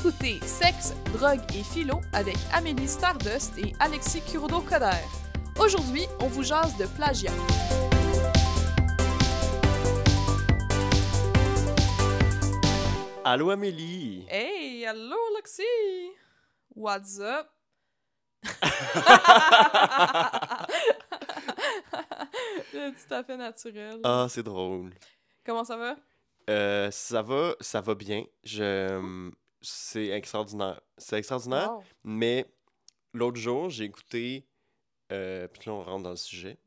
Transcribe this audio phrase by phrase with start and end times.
[0.00, 5.02] Écoutez Sexe, drogue et philo avec Amélie Stardust et Alexis Kurodo-Coder.
[5.58, 7.32] Aujourd'hui, on vous jase de plagiat.
[13.24, 14.24] Allô Amélie!
[14.28, 15.64] Hey, allô Alexis!
[16.76, 17.48] What's up?
[22.70, 23.98] C'est tout à fait naturel.
[24.04, 24.94] Ah, c'est drôle.
[25.44, 25.96] Comment ça va?
[26.48, 28.22] Euh, ça va, ça va bien.
[28.44, 29.20] Je,
[29.60, 30.80] c'est extraordinaire.
[30.96, 31.82] C'est extraordinaire, Wow.
[32.04, 32.46] mais
[33.12, 34.46] l'autre jour, j'ai écouté.
[35.12, 36.58] Euh, puis là, on rentre dans le sujet.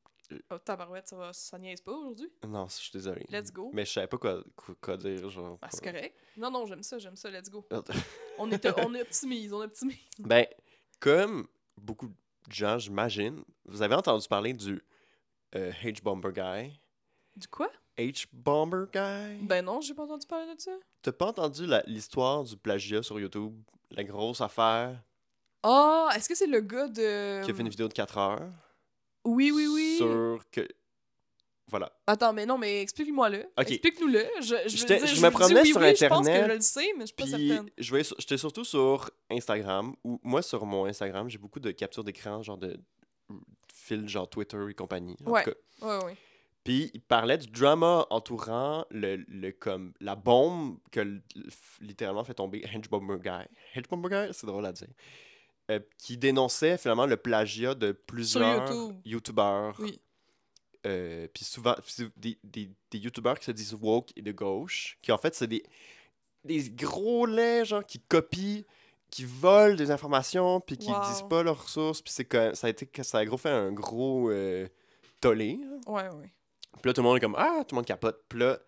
[0.49, 2.31] Oh, tabarouette, ça, va, ça niaise pas aujourd'hui?
[2.47, 3.25] Non, je suis désolé.
[3.29, 3.69] Let's go.
[3.73, 5.29] Mais je savais pas quoi, quoi, quoi dire.
[5.29, 6.17] Genre, Ah, c'est correct.
[6.37, 7.65] Non, non, j'aime ça, j'aime ça, let's go.
[7.73, 7.81] Euh,
[8.37, 9.97] On, est, on optimise, on optimise.
[10.19, 10.45] ben,
[11.01, 12.15] comme beaucoup de
[12.53, 14.81] gens, j'imagine, vous avez entendu parler du
[15.55, 16.79] euh, H-Bomber Guy?
[17.35, 17.69] Du quoi?
[18.07, 19.45] H-Bomber Guy?
[19.45, 20.71] Ben non, j'ai pas entendu parler de ça.
[21.01, 23.53] T'as pas entendu l'histoire du plagiat sur YouTube?
[23.91, 25.01] La grosse affaire?
[25.63, 27.43] Ah, est-ce que c'est le gars de...
[27.43, 28.49] qui a fait une vidéo de 4 heures?
[29.25, 29.95] Oui, oui, oui.
[29.97, 30.67] Sur que.
[31.67, 31.91] Voilà.
[32.07, 33.39] Attends, mais non, mais explique-moi le.
[33.57, 33.69] Ok.
[33.71, 34.25] Explique-nous-le.
[34.41, 37.01] Je, dire, me promenais oui, sur oui, Je pense Internet, que je le sais, mais
[37.01, 37.69] je suis pas certaine.
[37.77, 42.57] j'étais surtout sur Instagram, où moi, sur mon Instagram, j'ai beaucoup de captures d'écran, genre
[42.57, 42.77] de
[43.73, 45.15] fil, genre Twitter et compagnie.
[45.21, 45.43] en tout Ouais.
[45.45, 45.51] cas.
[45.81, 46.17] Ouais, ouais.
[46.63, 51.21] Puis il parlait du drama entourant le, le comme la bombe que l-
[51.79, 53.47] littéralement fait tomber Hedgebomber Guy.
[53.73, 54.87] Hedgebomber Guy, c'est drôle à dire.
[55.71, 58.95] Euh, qui dénonçait finalement le plagiat de plusieurs YouTube.
[59.05, 59.75] youtubeurs.
[59.79, 59.99] Oui.
[60.85, 64.97] Euh, puis souvent, c'est des, des, des youtubeurs qui se disent woke et de gauche,
[65.01, 65.63] qui en fait, c'est des,
[66.43, 68.63] des gros laits, genre, qui copient,
[69.11, 70.99] qui volent des informations, puis qui Wow.
[71.01, 74.29] disent pas leurs sources, puis c'est ça a été, ça a gros fait un gros
[74.31, 74.67] euh,
[75.19, 75.59] tollé.
[75.85, 76.33] Ouais, ouais.
[76.73, 78.23] Puis là, tout le monde est comme Ah, tout le monde capote.
[78.29, 78.59] Puis là,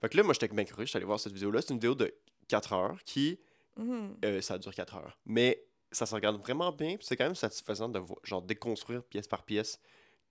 [0.00, 1.60] fait que là, moi, j'étais bien suis allé voir cette vidéo-là.
[1.60, 2.14] C'est une vidéo de
[2.48, 3.38] 4 heures qui,
[3.76, 4.16] Mhm.
[4.24, 5.18] euh, ça dure 4 heures.
[5.26, 9.02] Mais ça se regarde vraiment bien, puis c'est quand même satisfaisant de voir, genre, déconstruire
[9.04, 9.80] pièce par pièce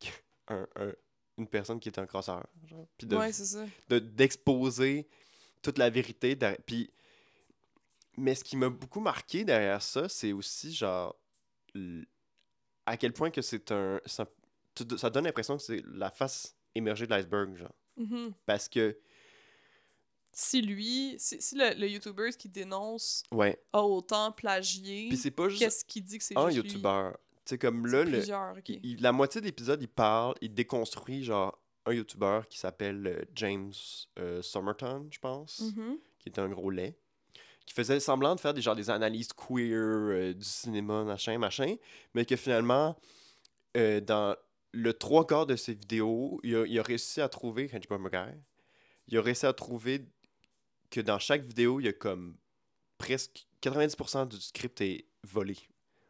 [0.47, 0.93] un- un-
[1.37, 2.45] une personne qui est un crosseur.
[2.67, 3.65] Genre, puis de, Ouais, c'est ça.
[3.89, 5.07] de- d'exposer
[5.61, 6.35] toute la vérité.
[6.35, 6.91] derrière- Puis,
[8.17, 11.15] mais ce qui m'a beaucoup marqué derrière ça, c'est aussi genre
[11.75, 12.05] l-
[12.85, 14.25] à quel point que c'est un, ça,
[14.97, 17.73] ça donne l'impression que c'est la face émergée de l'iceberg, genre.
[17.97, 18.33] Mhm.
[18.45, 18.97] Parce que,
[20.31, 23.59] Si lui, si, si le, le YouTuber qui dénonce ouais.
[23.73, 26.65] a autant plagié, Puis c'est pas juste qu'est-ce qu'il dit que c'est un juste?
[26.67, 27.09] YouTuber.
[27.45, 28.21] Tu sais, comme là, le,
[28.83, 33.21] il- la moitié de l'épisode, il parle, il déconstruit, genre, un YouTuber qui s'appelle euh,
[33.33, 33.71] James
[34.19, 35.59] euh, Somerton, je pense.
[35.75, 35.97] Mhm.
[36.19, 36.93] qui était un gros lait,
[37.65, 41.77] qui faisait semblant de faire des, genre, des analyses queer euh, du cinéma, machin, machin,
[42.13, 42.95] mais que finalement,
[43.77, 44.35] euh, dans
[44.73, 48.37] le trois quarts de ses vidéos, il a, il a réussi à trouver, Bomber Guy,
[49.07, 50.05] il a réussi à trouver
[50.89, 52.35] que dans chaque vidéo, il y a comme
[52.97, 55.57] presque 90% du script est volé.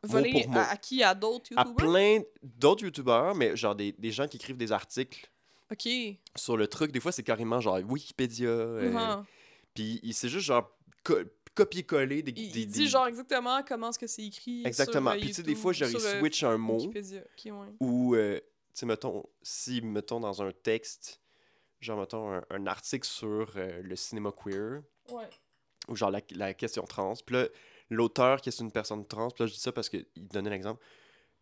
[0.03, 0.59] Volé pour mot.
[0.59, 1.03] à, à qui?
[1.03, 1.75] À d'autres À YouTubers?
[1.87, 5.29] plein d'autres youtubeurs, mais genre des, des gens qui écrivent des articles
[5.71, 5.87] Ok.
[6.35, 6.91] sur le truc.
[6.91, 8.47] Des fois, c'est carrément genre Wikipédia.
[8.49, 9.25] euh, Mhm.
[9.73, 10.71] Puis il s'est juste genre
[11.57, 14.63] copier-coller des, Il, des- il dit des- genre exactement comment est-ce que c'est écrit.
[14.65, 15.11] Exactement.
[15.11, 16.79] Sur, euh, Puis tu sais, des fois, sur, euh, switch un mot
[17.79, 21.19] ou, euh, tu sais, mettons, si, mettons, dans un texte,
[21.79, 24.81] genre, mettons, un, un article sur euh, le cinéma queer
[25.11, 25.29] Ouais.
[25.87, 27.13] ou genre la, la question trans.
[27.25, 27.47] Puis là,
[27.89, 30.83] l'auteur qui est une personne trans, puis là, je dis ça parce qu'il donnait l'exemple,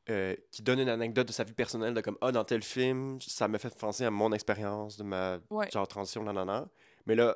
[0.09, 3.19] euh, qui donne une anecdote de sa vie personnelle, de comme, ah, dans tel film,
[3.21, 5.69] ça m'a fait penser à mon expérience de ma Ouais.
[5.71, 6.69] genre transition, nanana.
[7.07, 7.35] Mais là,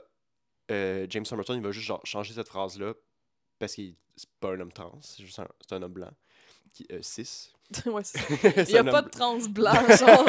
[0.72, 2.94] euh, James Somerton, il va juste genre, changer cette phrase-là
[3.59, 6.12] parce qu'il c'est pas un homme trans, c'est juste un, c'est un homme blanc.
[6.74, 7.53] Qui, euh, cis.
[7.85, 8.02] ouais,
[8.68, 10.25] Il y a pas de trans blanc, genre.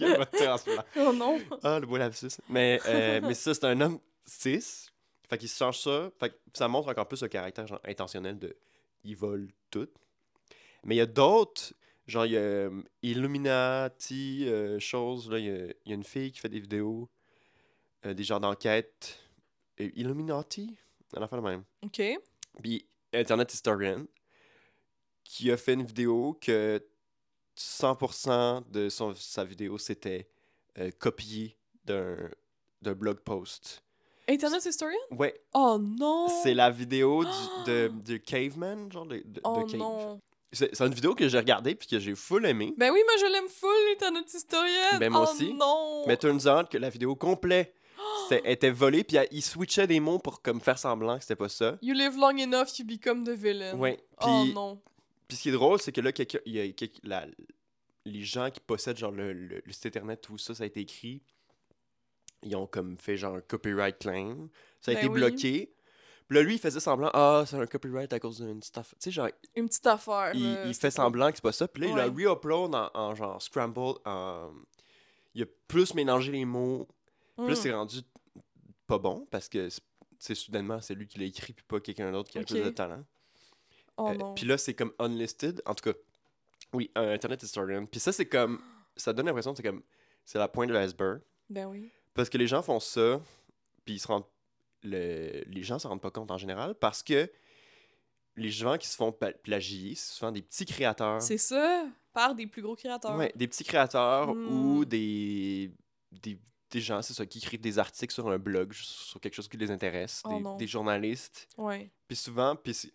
[0.00, 0.84] Il y a pas de trans blanc.
[0.96, 1.38] oh non.
[1.62, 2.38] Ah, le beau lapsus.
[2.48, 4.88] Mais, euh, mais ça, c'est un homme cis.
[5.28, 6.10] Fait qu'il se change ça.
[6.18, 8.56] Fait que ça montre encore plus le caractère genre, intentionnel de.
[9.04, 9.88] Ils volent tout.
[10.84, 11.74] Mais il y a d'autres.
[12.06, 12.70] Genre, il y a
[13.02, 15.30] Illuminati, euh, choses.
[15.30, 17.10] Là, il y y a une fille qui fait des vidéos,
[18.02, 19.18] des genres d'enquête.
[19.94, 20.76] Illuminati
[21.16, 21.64] Elle a fait le même.
[21.84, 22.02] Ok.
[22.62, 24.04] Puis Internet Historian,
[25.24, 26.82] qui a fait une vidéo que
[27.56, 30.28] 100% de son, sa vidéo, c'était
[30.78, 32.16] euh, copié d'un
[32.80, 33.82] d'un blog post.
[34.28, 34.98] Internet Historian?
[35.10, 36.28] Ouais, Oh non!
[36.44, 37.30] c'est la vidéo du,
[37.66, 39.80] de, de Caveman, genre de, de, de Oh Cave.
[39.80, 40.20] non!
[40.52, 42.72] C'est c'est une vidéo que j'ai regardée puis que j'ai full aimé.
[42.76, 44.98] Ben oui, moi je l'aime full, Internet Historian!
[45.00, 45.52] Ben, moi oh aussi.
[45.54, 46.04] non!
[46.06, 47.74] Mais turns out que la vidéo complète
[48.28, 51.48] c'était- était volée puis il switchait des mots pour comme faire semblant que c'était pas
[51.48, 51.78] ça.
[51.82, 53.76] You live long enough, you become the villain.
[53.76, 53.98] Ouais.
[54.22, 54.80] Oh Puis non!
[55.26, 57.26] Puis ce qui est drôle, c'est que là, quelqu'un- il y a quelqu'un- la-
[58.04, 60.80] les gens qui possèdent genre le, le, le site internet, tout ça, ça a été
[60.80, 61.20] écrit.
[62.42, 64.48] Ils ont comme fait genre un copyright claim.
[64.80, 65.14] Ça a Ben été oui.
[65.20, 65.74] bloqué.
[66.28, 68.98] Puis là, lui, il faisait semblant, ah, c'est un copyright à cause d'une petite affaire.
[68.98, 70.32] Tu sais, genre, Une petite affaire.
[70.34, 71.66] il, là, il c'était fait pas- semblant que c'est pas ça.
[71.68, 72.26] Puis là, il Ouais.
[72.26, 73.98] re-upload en, en genre scramble.
[74.04, 74.50] En...
[75.34, 76.86] Il a plus mélangé les mots.
[77.36, 77.56] Puis là, Hmm.
[77.56, 77.98] c'est rendu
[78.88, 79.68] pas bon parce que
[80.18, 82.48] c'est- soudainement, c'est lui qui l'a écrit, puis pas quelqu'un d'autre qui a Ok.
[82.48, 83.04] plus de talent.
[83.96, 84.34] Oh Euh.
[84.34, 85.62] Puis là, c'est comme unlisted.
[85.66, 85.96] En tout cas,
[86.72, 87.86] oui, Internet Historian.
[87.86, 88.60] Puis ça, c'est comme.
[88.96, 89.82] Ça donne l'impression que c'est comme.
[90.24, 91.20] C'est la pointe de l'iceberg.
[91.48, 91.90] Ben oui.
[92.14, 93.20] Parce que les gens font ça,
[93.84, 94.24] puis ils se rendent.
[94.84, 97.28] le- Les gens se rendent pas compte en général parce que
[98.36, 101.20] les gens qui se font pla- plagier, c'est souvent des petits créateurs.
[101.20, 103.16] C'est ça, par des plus gros créateurs.
[103.16, 104.46] Ouais, des petits créateurs Hmm.
[104.76, 105.72] ou des,
[106.12, 106.38] des,
[106.70, 109.56] des gens, c'est ça, qui écrivent des articles sur un blog, sur quelque chose qui
[109.56, 111.48] les intéresse, Oh des, journalistes.
[111.56, 111.90] Ouais.
[112.06, 112.88] Puis souvent, puis ce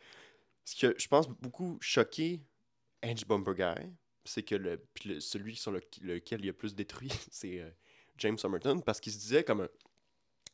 [0.80, 2.42] que je pense beaucoup choqué
[3.02, 3.88] Edge Bumper Guy,
[4.25, 7.70] c'est que le, le- celui sur le- lequel il a plus détruit, c'est euh,
[8.18, 9.70] James Somerton, parce qu'il se disait comme un,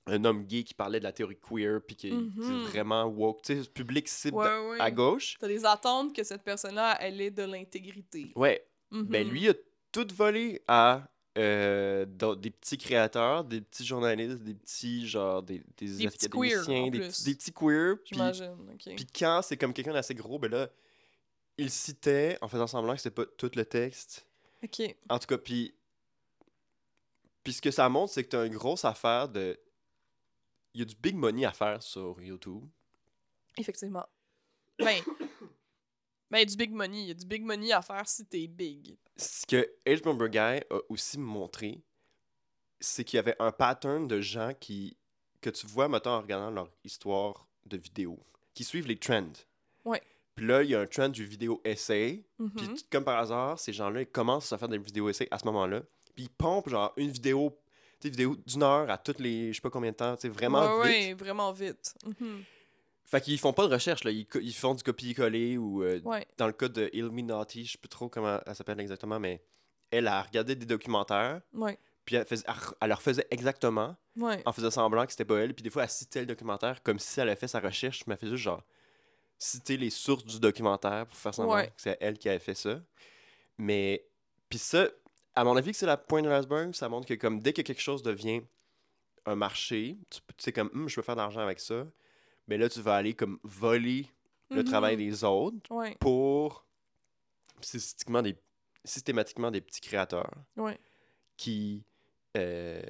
[0.07, 2.63] un homme gay qui parlait de la théorie queer, puis qui est Mhm.
[2.63, 4.79] vraiment woke, tu sais, public cible Ouais, ouais.
[4.79, 5.35] à gauche.
[5.39, 8.31] T'as des attentes que cette personne-là, elle ait de l'intégrité.
[8.35, 9.31] Ouais, ben Mhm.
[9.33, 9.53] lui il a
[9.91, 11.07] tout volé à
[11.39, 12.05] euh,
[12.35, 16.83] des petits créateurs, des petits journalistes, des petits genre des, des, Des petits queer, académiciens,
[16.83, 17.07] en des, plus.
[17.09, 17.95] petits- des petits queer.
[18.03, 18.95] Puis J'imagine, ok.
[18.95, 20.67] puis quand c'est comme quelqu'un d'assez gros, ben là,
[21.57, 24.25] il citait en faisant semblant que c'était pas tout le texte.
[24.63, 24.95] Ok.
[25.09, 25.73] En tout cas, puis.
[27.43, 29.57] Puis ce que ça montre, c'est que t'as une grosse affaire de.
[30.73, 32.63] Il y a du big money à faire sur YouTube.
[33.57, 34.05] Effectivement.
[34.77, 35.01] Ben.
[36.31, 37.01] Ben, du big money.
[37.01, 38.97] Il y a du big money à faire si t'es big.
[39.17, 41.81] Ce que Edge Bomber Guy a aussi montré,
[42.79, 44.97] c'est qu'il y avait un pattern de gens qui.
[45.41, 48.19] que tu vois, mettons, en regardant leur histoire de vidéo,
[48.53, 49.31] qui suivent les trends.
[49.85, 50.01] Ouais.
[50.35, 52.23] Puis là, il y a un trend du vidéo essai.
[52.37, 52.51] Mhm.
[52.55, 55.45] Puis comme par hasard, ces gens-là, ils commencent à faire des vidéos essais à ce
[55.45, 55.81] moment-là.
[56.15, 57.57] Puis ils pompent genre une vidéo,
[57.99, 60.21] tu sais, vidéo d'une heure à toutes les, je sais pas combien de temps, tu
[60.21, 61.07] sais, vraiment ouais, vite.
[61.07, 61.93] Ouais, vraiment vite.
[62.05, 62.43] Mhm.
[63.09, 64.11] Fait qu'ils font pas de recherche, là.
[64.11, 66.27] Ils, ils font du copier-coller ou euh, Ouais.
[66.37, 69.41] dans le cas de Illuminati, je sais plus trop comment elle s'appelle exactement, mais
[69.91, 71.79] elle a regardé des documentaires, Ouais.
[72.05, 74.41] puis elle, faisait- elle re- elle leur faisait exactement Ouais.
[74.45, 75.55] en faisant semblant que c'était pas elle.
[75.55, 78.13] Puis des fois, elle citait le documentaire comme si elle avait fait sa recherche, mais
[78.13, 78.63] elle faisait juste genre
[79.39, 82.79] citer les sources du documentaire pour faire semblant que c'est elle qui avait fait ça.
[83.57, 84.05] Mais,
[84.49, 84.87] puis ça,
[85.35, 87.61] à mon avis, que c'est la pointe de l'iceberg, ça montre que comme dès que
[87.61, 88.41] quelque chose devient
[89.25, 91.85] un marché, tu sais, comme, Hum, je peux faire de l'argent avec ça,
[92.49, 94.07] mais là, tu vas aller comme voler
[94.49, 94.63] le Mhm.
[94.65, 95.95] travail des autres Ouais.
[95.99, 96.65] pour
[97.61, 98.35] systématiquement des,
[98.83, 100.79] systématiquement des petits créateurs Ouais.
[101.37, 101.83] qui.
[102.37, 102.81] euh,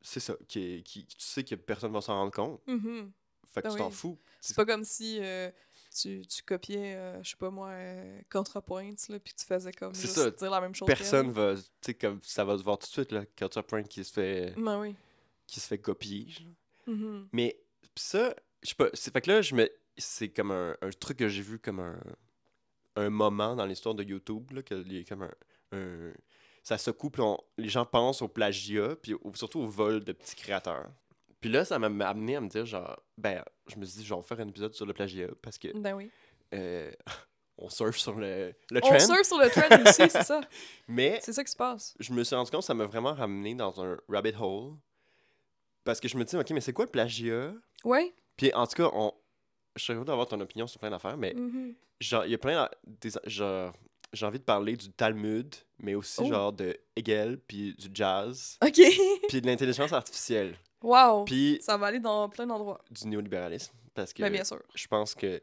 [0.00, 2.60] c'est ça, qui, qui, tu sais que personne va s'en rendre compte.
[2.66, 3.12] Mhm.
[3.52, 4.18] Fait que Ben tu t'en fous.
[4.40, 5.50] C'est pas comme si euh,
[5.94, 9.94] tu, tu copiais, euh, je sais pas moi, euh, ContraPoints, là, puis tu faisais comme
[9.94, 10.30] juste ça.
[10.30, 10.86] dire la même chose.
[10.86, 11.54] Personne va.
[11.56, 13.82] Tu sais, comme ça va se voir tout de suite, là, quand tu as point
[13.82, 14.54] qui se fait.
[14.56, 14.94] Ben oui.
[15.46, 16.28] qui se fait copier.
[16.86, 17.28] Mhm.
[17.32, 17.60] Mais
[17.94, 18.88] pis ça, je sais pas.
[18.94, 19.68] c'est- Fait que là, je me.
[19.96, 21.98] C'est comme un, un truc que j'ai vu comme un,
[22.96, 25.30] un moment dans l'histoire de YouTube, là, a comme un.
[25.72, 26.12] un-
[26.62, 30.12] ça secoue, puis on- les gens pensent au plagiat, puis au- surtout au vol de
[30.12, 30.88] petits créateurs.
[31.40, 34.14] Puis là, ça m'a amené à me dire, genre, ben, je me suis dit, je
[34.14, 36.08] vais faire un épisode sur le plagiat, parce que Ben oui.
[36.54, 36.92] euh,
[37.58, 38.98] on surfe sur le, le On trend.
[39.00, 40.40] surfe sur le trend aussi, c'est ça.
[40.88, 41.94] Mais C'est ça qui se passe.
[41.98, 44.74] je me suis rendu compte que ça m'a vraiment ramené dans un rabbit hole.
[45.84, 47.52] Parce que je me dis, ok, mais c'est quoi le plagiat?
[47.82, 48.14] Ouais.
[48.36, 49.12] Puis en tout cas, on...
[49.76, 51.74] je serais heureux d'avoir ton opinion sur plein d'affaires, mais Mhm.
[52.00, 52.68] genre, il y a plein
[53.26, 53.72] genre,
[54.12, 56.28] j'ai envie de parler du Talmud, mais aussi Oh.
[56.28, 58.72] genre de Hegel, puis du jazz, OK.
[59.28, 61.24] puis de l'intelligence artificielle, wow.
[61.24, 62.80] puis Ça va aller dans plein d'endroits.
[62.90, 63.72] du néolibéralisme.
[63.94, 64.62] Parce que Ben bien sûr.
[64.74, 65.42] je pense que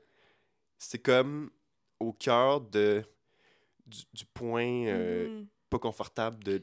[0.78, 1.52] c'est comme
[2.00, 3.04] au cœur de
[3.86, 5.48] du, du point euh, Mhm.
[5.70, 6.62] pas confortable de,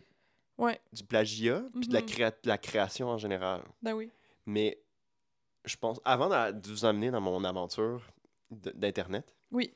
[0.59, 0.81] Ouais.
[0.93, 2.07] du plagiat, puis de la, Mhm.
[2.07, 3.63] créa- de la création en général.
[3.83, 4.11] Ben oui.
[4.47, 4.79] Mais
[5.67, 8.03] je pense, avant de vous amener dans mon aventure
[8.51, 9.75] d'Internet, Oui.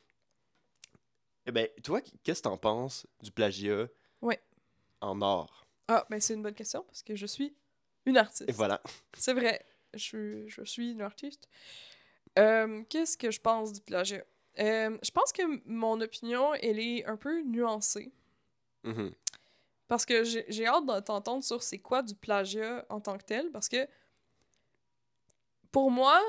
[1.46, 3.86] eh ben, toi, qu'est-ce que t'en penses du plagiat
[5.02, 5.66] en art?
[5.88, 7.56] Ah, ben c'est une bonne question parce que je suis
[8.06, 8.48] une artiste.
[8.48, 8.80] Et voilà.
[9.16, 9.64] C'est vrai.
[9.94, 11.48] Je, suis- je suis une artiste.
[12.38, 14.22] Euh, Qu'est-ce que je pense du plagiat?
[14.58, 18.12] Euh, je pense que mon opinion, elle est un peu nuancée.
[18.84, 19.12] Mhm.
[19.88, 23.24] Parce que j'ai j'ai hâte de t'entendre sur c'est quoi du plagiat en tant que
[23.24, 23.50] tel.
[23.50, 23.88] Parce que
[25.72, 26.20] pour moi,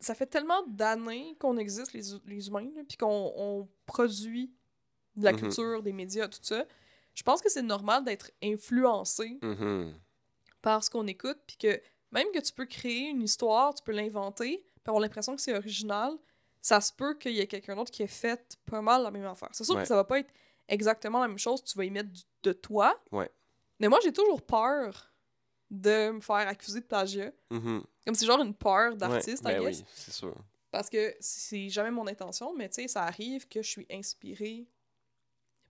[0.00, 4.50] ça fait tellement d'années qu'on existe, les, hu- les humains, puis qu'on on produit
[5.16, 5.38] de la Mhm.
[5.40, 6.64] culture, des médias, tout ça.
[7.14, 9.94] Je pense que c'est normal d'être influencé Mhm.
[10.62, 11.80] par ce qu'on écoute, puis que
[12.12, 15.54] même que tu peux créer une histoire, tu peux l'inventer, puis avoir l'impression que c'est
[15.56, 16.12] original,
[16.60, 19.24] ça se peut qu'il y ait quelqu'un d'autre qui ait fait pas mal la même
[19.26, 19.50] affaire.
[19.52, 19.82] C'est sûr Ouais.
[19.82, 20.32] que ça va pas être
[20.68, 22.98] exactement la même chose, tu vas y mettre du- de toi.
[23.12, 23.30] Ouais.
[23.80, 25.07] Mais moi, j'ai toujours peur
[25.70, 27.32] de me faire accuser de plagiat.
[27.50, 27.82] Mhm.
[28.06, 30.34] Comme c'est genre une peur Ouais, d'artiste, I ben oui, c'est sûr.
[30.70, 34.66] Parce que c'est jamais mon intention, mais tu sais, ça arrive que je suis inspirée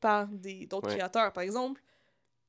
[0.00, 0.97] par des d'autres Ouais.
[0.97, 1.33] créateurs.
[1.33, 1.83] Par exemple,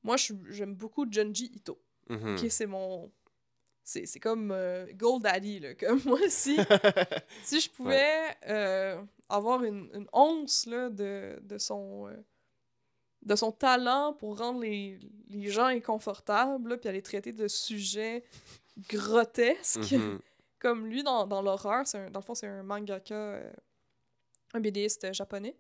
[0.03, 0.15] moi,
[0.49, 1.79] j'aime beaucoup Junji Ito.
[2.09, 2.35] Mhm.
[2.35, 3.11] Ok, c'est mon.
[3.83, 5.73] C'est c'est comme euh, Gold Daddy, là.
[5.75, 6.57] Comme moi, si,
[7.43, 12.15] si je pouvais euh, avoir une, une once là, de, de, son, euh,
[13.21, 14.97] de son talent pour rendre les,
[15.29, 18.23] les gens inconfortables, là, puis aller traiter de sujets
[18.89, 20.19] grotesques, Mhm.
[20.59, 23.51] comme lui dans, dans l'horreur, dans le fond, c'est un mangaka, euh,
[24.53, 25.55] un BDiste japonais,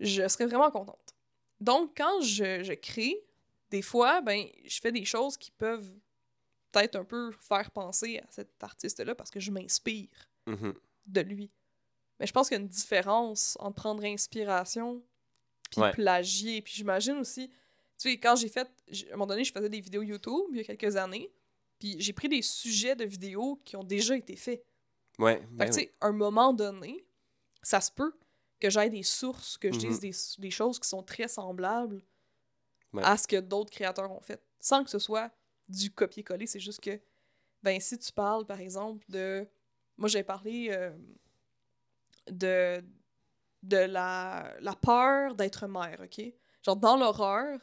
[0.00, 1.14] je serais vraiment contente.
[1.60, 3.20] Donc, quand je, je crée,
[3.70, 5.90] des fois, ben, je fais des choses qui peuvent
[6.70, 10.08] peut-être un peu faire penser à cet artiste-là parce que je m'inspire
[10.46, 10.74] Mhm.
[11.06, 11.50] de lui.
[12.20, 15.02] Mais je pense qu'il y a une différence entre prendre inspiration
[15.70, 15.92] puis Ouais.
[15.92, 16.62] plagier.
[16.62, 17.54] Puis j'imagine aussi, tu
[17.96, 20.60] sais, quand j'ai fait, à un moment donné, je faisais des vidéos YouTube il y
[20.60, 21.30] a quelques années,
[21.78, 24.64] puis j'ai pris des sujets de vidéos qui ont déjà été faits.
[25.18, 25.84] Ouais, Fait ben que, tu oui.
[25.86, 27.04] sais, à un moment donné,
[27.62, 28.12] ça se peut
[28.60, 32.02] que j'aille des sources, que je dise des, des choses qui sont très semblables
[32.94, 33.02] Ouais.
[33.04, 34.40] à ce que d'autres créateurs ont fait.
[34.60, 35.30] Sans que ce soit
[35.68, 36.98] du copier-coller, c'est juste que,
[37.62, 39.46] ben, si tu parles, par exemple, de.
[39.98, 40.90] Moi, j'ai parlé euh,
[42.30, 42.82] de,
[43.62, 46.24] de la, la peur d'être mère, OK?
[46.64, 47.58] Genre, dans l'horreur,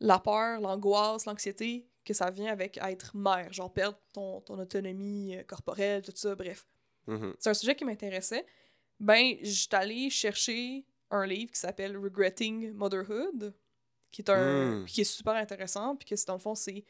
[0.00, 5.36] la peur, l'angoisse, l'anxiété que ça vient avec être mère, genre perdre ton, ton autonomie
[5.36, 6.66] euh, corporelle, tout ça, bref
[7.06, 7.34] Mhm.
[7.38, 8.44] c'est un sujet qui m'intéressait,
[9.00, 13.54] ben, j'étais allée chercher un livre qui s'appelle Regretting Motherhood,
[14.10, 14.84] qui est un Mm.
[14.86, 16.84] qui est super intéressant, puis que c'est dans le fond c'est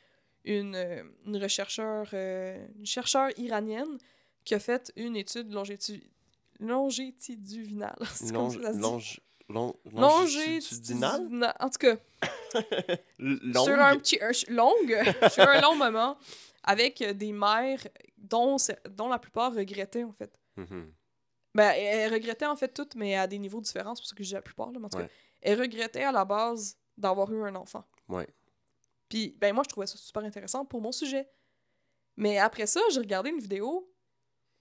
[0.44, 3.98] une, euh, une rechercheur euh, une chercheure iranienne
[4.44, 6.10] qui a fait une étude longitu-
[6.60, 7.96] longitudinale.
[8.14, 8.80] C'est comme ça se dit?
[8.82, 9.20] Longe...
[9.48, 9.74] Long...
[11.58, 11.96] En tout cas,
[13.18, 14.96] sur un petit ch- longue
[15.30, 16.18] sur un long moment
[16.64, 17.86] avec euh, des mères
[18.18, 18.56] dont
[18.90, 20.30] dont la plupart regrettaient en fait.
[20.56, 20.92] Mhm.
[21.54, 24.22] Ben, elle, regrettait en fait toutes, mais à des niveaux différents, c'est pour ça que
[24.22, 25.10] dis la plupart, là, mais en tout cas, Ouais.
[25.40, 27.84] elle regrettait à la base d'avoir eu un enfant.
[28.08, 28.28] Ouais.
[29.08, 31.26] Puis, ben moi, je trouvais ça super intéressant pour mon sujet.
[32.16, 33.90] Mais après ça, j'ai regardé une vidéo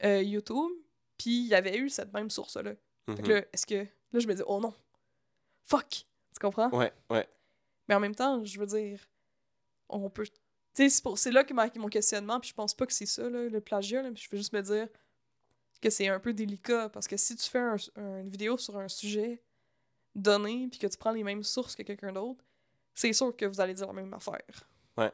[0.03, 0.71] euh, YouTube,
[1.17, 2.73] puis il y avait eu cette même source-là.
[3.09, 3.29] Fait que Mhm.
[3.29, 3.75] là, est-ce que...
[4.13, 4.73] Là, je me dis, oh non,
[5.65, 5.89] fuck!
[5.89, 6.69] Tu comprends?
[6.69, 7.27] Ouais, ouais.
[7.87, 8.99] Mais en même temps, je veux dire,
[9.89, 10.25] on peut...
[10.25, 10.33] Tu
[10.73, 13.05] sais, c'est pour- c'est là que ma- mon questionnement, puis je pense pas que c'est
[13.05, 14.87] ça, là, le plagiat, là, je veux juste me dire
[15.81, 18.77] que c'est un peu délicat, parce que si tu fais un- un- une vidéo sur
[18.77, 19.41] un sujet
[20.15, 22.43] donné, puis que tu prends les mêmes sources que quelqu'un d'autre,
[22.93, 24.67] c'est sûr que vous allez dire la même affaire.
[24.97, 25.11] Ouais.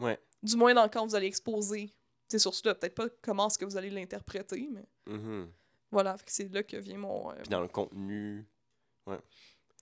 [0.00, 0.18] Ouais.
[0.42, 1.92] Du moins dans quand vous allez exposer
[2.28, 2.74] ces sources-là.
[2.74, 5.50] Peut-être pas comment est-ce que vous allez l'interpréter, mais Mhm.
[5.90, 7.30] voilà, c'est là que vient mon...
[7.30, 8.46] euh, Puis dans le contenu,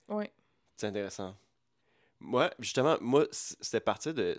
[0.09, 0.31] Ouais.
[0.75, 1.35] c'est intéressant.
[2.19, 4.37] Moi, justement, moi, c'était parti de,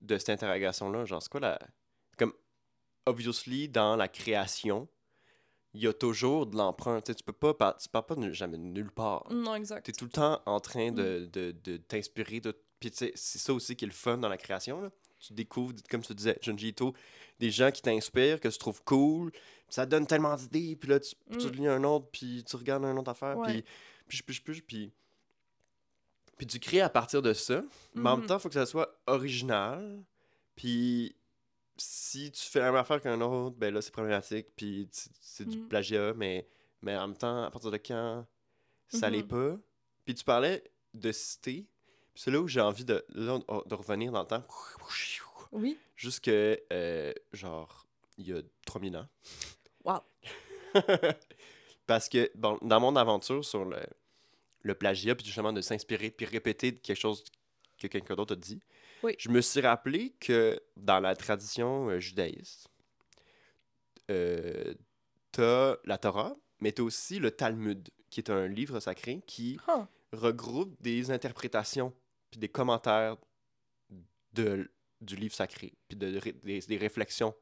[0.00, 1.04] de cette interrogation-là.
[1.04, 1.58] Genre, c'est quoi la.
[2.18, 2.32] Comme,
[3.06, 4.88] obviously, dans la création,
[5.72, 7.00] il y a toujours de l'emprunt.
[7.00, 7.54] Tu peux pas.
[7.54, 9.26] par- Tu pars pas de jamais nulle part.
[9.30, 9.84] Non, exact.
[9.84, 12.40] Tu es tout le temps en train de, de, de t'inspirer.
[12.40, 12.52] De...
[12.80, 14.80] Puis, c'est ça aussi qui est le fun dans la création.
[14.82, 14.90] Là.
[15.26, 16.94] Tu découvres, comme tu disais, Junji Ito,
[17.40, 19.32] des gens qui t'inspirent, que tu trouves cool.
[19.68, 20.76] Ça te donne tellement d'idées.
[20.76, 21.50] Puis là, tu, tu Mm.
[21.52, 23.36] lis un autre, puis tu regardes un autre affaire.
[23.38, 23.62] Ouais.
[24.06, 24.92] Puis, puis, puis, puis, puis,
[26.36, 27.62] puis tu crées à partir de ça.
[27.94, 30.02] Mais en même temps, il faut que ça soit original.
[30.56, 31.14] Puis
[31.76, 34.48] si tu fais la même affaire qu'un autre, ben là, c'est problématique.
[34.56, 35.68] Puis c'est du Mhm.
[35.68, 36.46] plagiat, mais,
[36.82, 38.26] mais en même temps, à partir de quand
[38.88, 39.28] ça l'est Mhm.
[39.28, 39.56] pas?
[40.04, 40.62] Puis tu parlais
[40.92, 41.66] de cité.
[42.14, 44.44] C'est là où j'ai envie de, là, de revenir dans le temps.
[45.52, 45.78] Oui.
[45.96, 47.86] Jusque, euh, genre,
[48.18, 49.06] il y a 3000 ans.
[49.84, 50.00] Wow.
[51.86, 53.80] Parce que, bon, dans mon aventure sur le,
[54.62, 57.24] le plagiat, puis justement de s'inspirer, puis répéter quelque chose
[57.78, 58.60] que quelqu'un d'autre a dit,
[59.02, 59.14] Oui.
[59.18, 62.68] je me suis rappelé que dans la tradition euh, judaïste,
[64.10, 64.74] euh,
[65.32, 69.82] t'as la Torah, mais t'as aussi le Talmud, qui est un livre sacré qui Huh.
[70.12, 71.92] regroupe des interprétations
[72.34, 73.16] puis des commentaires
[74.32, 74.68] de,
[75.00, 77.32] du livre sacré, puis de, des, des réflexions.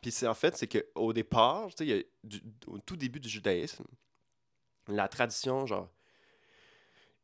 [0.00, 2.94] Puis c'est en fait, c'est qu'au départ, tu sais, il y a du- au tout
[2.96, 3.84] début du judaïsme,
[4.86, 5.88] la tradition, genre,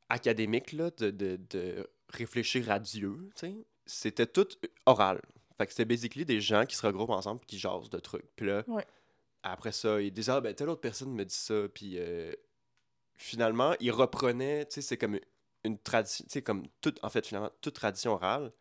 [0.08, 3.54] académique, là, de, de, de réfléchir à Dieu, tu sais,
[3.86, 4.48] c'était tout
[4.86, 5.20] oral.
[5.56, 8.26] Fait que c'était basically des gens qui se regroupent ensemble qui jasent de trucs.
[8.34, 8.84] Puis là, Ouais.
[9.44, 12.32] après ça, ils disaient, ah ben, telle autre personne me dit ça, puis euh,
[13.16, 15.18] finalement, ils reprenaient, tu sais, c'est comme
[15.64, 18.52] une tradition, tu sais, comme toute, en fait, finalement, toute tradition orale.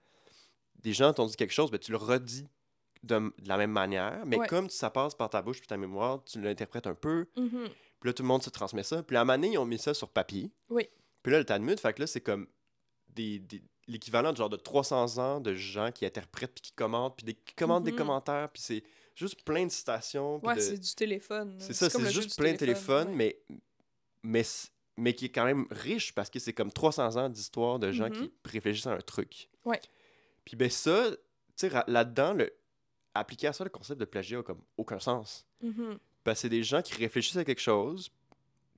[0.76, 2.48] Des gens t'ont dit quelque chose, ben, tu le redis
[3.04, 4.48] de, de la même manière, mais Ouais.
[4.48, 7.70] comme ça passe par ta bouche puis ta mémoire, tu l'interprètes un peu, Mhm.
[8.00, 9.04] puis là, tout le monde se transmet ça.
[9.04, 10.52] Puis à un ils ont mis ça sur papier.
[10.70, 10.88] Oui.
[11.24, 12.48] Puis là, le Talmud, fait que là, c'est comme
[13.10, 17.16] des, des- l'équivalent de genre de 300 ans de gens qui interprètent puis qui commentent
[17.18, 17.98] puis des, qui commentent des Mhm.
[17.98, 18.84] commentaires puis c'est
[19.16, 21.56] juste plein de citations Ouais, de- c'est du téléphone.
[21.60, 23.16] c'est ça c'est juste plein de téléphone ouais.
[23.16, 23.40] mais
[24.24, 24.44] mais
[24.98, 28.10] mais qui est quand même riche parce que c'est comme 300 ans d'histoire de gens
[28.10, 28.30] Mhm.
[28.30, 29.80] qui réfléchissent à un truc Ouais.
[30.46, 31.12] puis ben ça
[31.56, 32.52] tu sais là-dedans le
[33.14, 35.98] appliquer à ça le concept de plagiat a comme aucun sens Mhm.
[36.24, 38.10] parce que c'est des gens qui réfléchissent à quelque chose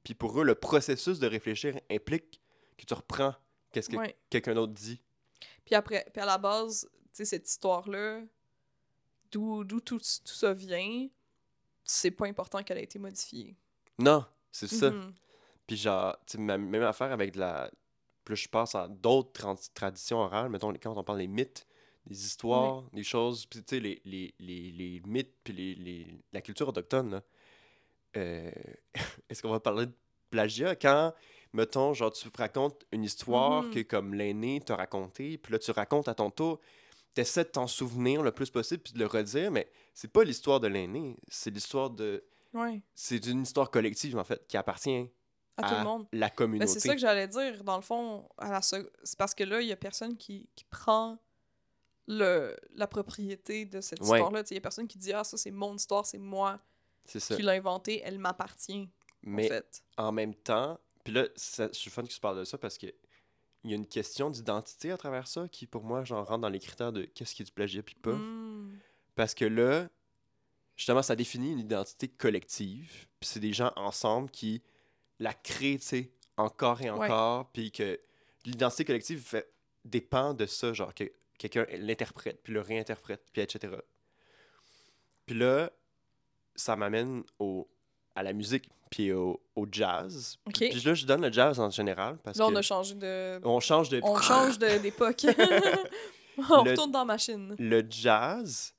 [0.03, 2.39] puis pour eux le processus de réfléchir implique
[2.77, 3.33] que tu reprends
[3.71, 4.15] qu'est-ce que Ouais.
[4.29, 5.01] quelqu'un d'autre dit
[5.65, 8.21] Puis après, puis à la base, tu sais, cette histoire-là,
[9.31, 11.07] d'où d'où tout, tout ça vient,
[11.83, 13.55] c'est pas important qu'elle ait été modifiée.
[13.97, 15.13] non c'est ça Mhm.
[15.69, 17.69] Puis genre, tu sais, même, affaire avec de la...
[18.25, 19.31] Plus je pense à d'autres
[19.75, 21.67] traditions orales, mettons, quand on parle des mythes,
[22.07, 26.07] des histoires, des choses, puis tu sais, les, les, les, les mythes, puis les, les-
[26.33, 27.23] la culture autochtone, là.
[28.17, 28.51] Euh,
[29.29, 29.93] Est-ce qu'on va parler de
[30.31, 30.75] plagiat?
[30.75, 31.13] Quand,
[31.53, 33.69] mettons, genre, tu racontes une histoire Mhm.
[33.69, 36.59] que comme l'aîné t'a raconté, puis là, tu racontes à ton tour,
[37.13, 40.59] t'essaies de t'en souvenir le plus possible, puis de le redire, mais c'est pas l'histoire
[40.59, 42.23] de l'aîné, c'est l'histoire de...
[42.55, 45.09] Ouais, C'est une histoire collective, en fait, qui appartient
[45.63, 46.07] à, tout le monde.
[46.13, 46.67] la Ben, communauté.
[46.71, 49.61] c'est ça que j'allais dire, dans le fond, à la sec- c'est parce que là,
[49.61, 51.17] il y a personne qui, qui prend
[52.07, 54.17] le, la propriété de cette Ouais.
[54.17, 54.43] histoire-là.
[54.49, 56.59] Il y a personne qui dit «Ah, ça, c'est mon histoire, c'est moi
[57.05, 57.35] ça.
[57.35, 58.89] qui l'ai inventée, elle m'appartient,
[59.23, 59.83] Mais en fait.
[59.97, 62.87] en même temps, puis là, je suis fan que tu parles de ça parce que
[63.65, 66.49] il y a une question d'identité à travers ça qui, pour moi, genre, rentre dans
[66.49, 68.13] les critères de qu'est-ce qui est du plagiat puis pas.
[68.13, 68.79] Mm.
[69.15, 69.89] Parce que là,
[70.77, 73.07] justement, ça définit une identité collective.
[73.19, 74.61] Puis c'est des gens ensemble qui
[75.19, 77.49] la tu sais, encore et encore.
[77.51, 77.99] Puis que
[78.45, 79.51] l'identité collective fait,
[79.85, 81.05] dépend de ça, genre, que
[81.37, 83.73] quelqu'un l'interprète, puis le réinterprète, puis etc.
[85.25, 85.69] Puis là,
[86.55, 87.67] ça m'amène au,
[88.15, 90.37] à la musique, puis au, au jazz.
[90.53, 93.39] Puis là, je donne le jazz en général parce Là, on que a changé de...
[93.43, 93.99] on change de...
[94.03, 95.25] On change de- d'époque.
[96.49, 97.55] on Le- retourne dans la machine.
[97.59, 98.73] Le jazz,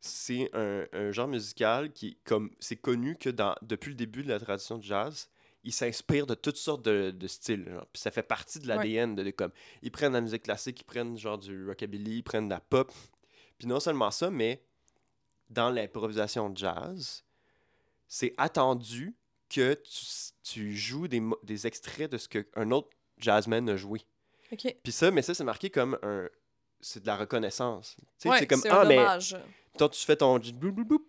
[0.00, 4.28] c'est un, un genre musical qui, comme c'est connu que dans, depuis le début de
[4.30, 5.28] la tradition du jazz,
[5.64, 7.68] il s'inspire de toutes sortes de, de styles.
[7.70, 7.86] genre.
[7.92, 9.14] Puis ça fait partie de l'ADN.
[9.14, 12.48] De, de comme, ils prennent la musique classique, ils prennent genre du rockabilly, ils prennent
[12.48, 12.90] de la pop.
[13.58, 14.62] Puis non seulement ça, mais
[15.50, 17.24] dans l'improvisation de jazz,
[18.08, 19.14] c'est attendu
[19.48, 20.04] que tu,
[20.42, 24.00] tu joues des, des extraits de ce qu'un autre jazzman a joué.
[24.82, 26.28] Puis ça, mais ça, c'est marqué comme un.
[26.80, 27.94] C'est de la reconnaissance.
[28.24, 28.96] Ouais, c'est comme Ah, un mais
[29.76, 30.40] toi, tu fais ton.
[30.40, 30.52] Puis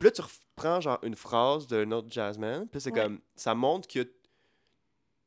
[0.01, 2.67] là, tu reprends genre une phrase d'un autre jazzman.
[2.67, 3.01] Puis c'est Ouais.
[3.03, 3.21] comme.
[3.35, 4.11] Ça montre que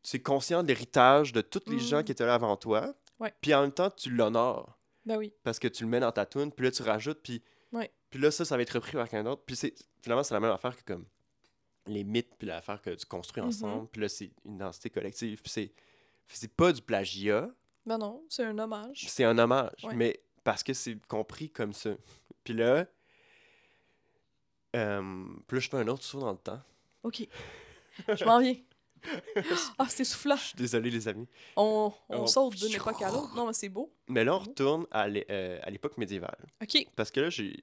[0.05, 2.05] tu es conscient de l'héritage de tous les gens Mm.
[2.05, 2.95] qui étaient là avant toi.
[3.41, 5.33] Puis en même temps, tu l'honores Ben oui.
[5.43, 6.53] parce que tu le mets dans ta tune.
[6.53, 7.21] Puis là, tu rajoutes.
[7.23, 7.43] Puis.
[8.11, 9.43] Puis là, ça, ça va être repris par quelqu'un d'autre.
[9.45, 11.05] Puis c'est finalement, c'est la même affaire que comme
[11.87, 12.33] les mythes.
[12.39, 13.49] Puis l'affaire que tu construis Mhm.
[13.49, 13.89] ensemble.
[13.89, 15.43] Puis là, c'est une identité collective.
[15.43, 15.73] Puis c'est.
[16.29, 17.49] C'est pas du plagiat.
[17.87, 19.05] Ben non, c'est un hommage.
[19.09, 19.95] C'est un hommage, Ouais.
[19.95, 21.91] mais parce que c'est compris comme ça.
[22.45, 22.87] Puis là,
[24.77, 26.61] euh, puis là, je fais un autre saut dans le temps.
[27.03, 27.27] OK.
[28.09, 28.57] Je m'en viens.
[29.79, 30.37] Ah, c'est soufflant.
[30.37, 31.27] Je suis désolé, les amis.
[31.57, 32.27] On, on Oh.
[32.27, 33.35] saute d'une époque à l'autre.
[33.35, 33.93] Non, mais c'est beau.
[34.09, 34.47] Mais là, on Mhm.
[34.49, 36.39] retourne à euh, à l'époque médiévale.
[36.63, 36.87] OK.
[36.97, 37.63] Parce que là, j'ai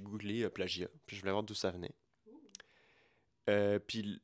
[0.00, 1.94] googlé euh, plagiat, puis je voulais voir d'où ça venait.
[3.50, 4.22] Euh, puis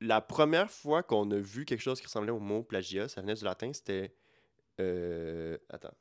[0.00, 3.34] la première fois qu'on a vu quelque chose qui ressemblait au mot plagiat, ça venait
[3.34, 4.14] du latin, c'était...
[4.80, 5.94] euh, attends.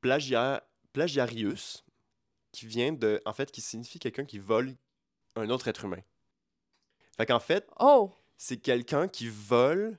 [0.00, 1.84] Plagia, plagiarius,
[2.52, 3.20] qui vient de...
[3.24, 4.74] En fait, qui signifie quelqu'un qui vole
[5.36, 6.02] un autre être humain.
[7.16, 8.12] Fait qu'en fait, Oh!
[8.36, 9.98] c'est quelqu'un qui vole...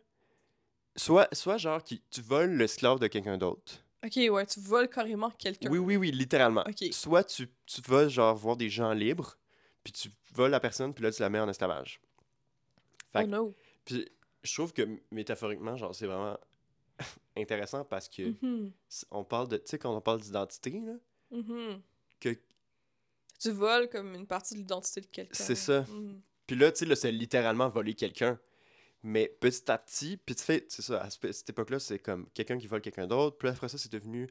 [0.97, 3.83] Soit, soit genre, qui, tu voles l'esclave de quelqu'un d'autre.
[4.05, 5.69] OK, ouais, tu voles carrément quelqu'un.
[5.69, 6.63] Oui, oui, oui, littéralement.
[6.67, 6.85] Ok.
[6.93, 9.37] Soit tu, tu vas genre voir des gens libres,
[9.83, 11.99] puis tu voles la personne, puis là tu la mets en esclavage.
[13.11, 13.55] Fait Oh no.
[13.83, 14.07] Puis
[14.43, 16.37] je trouve que métaphoriquement, genre, c'est vraiment
[17.35, 20.93] intéressant parce que Mhm, s- on parle de, tu sais, quand on parle d'identité, là,
[21.31, 21.81] mhm.
[22.21, 22.37] que,
[23.39, 25.33] Tu voles comme une partie de l'identité de quelqu'un.
[25.43, 25.81] C'est ça.
[25.81, 26.21] Mhm.
[26.47, 28.39] Puis là, tu sais, là, c'est littéralement voler quelqu'un.
[29.03, 32.27] Mais petit à petit, puis tu fais, c'est ça, à ce- cette époque-là, c'est comme
[32.31, 34.27] quelqu'un qui vole quelqu'un d'autre, puis après ça, c'est devenu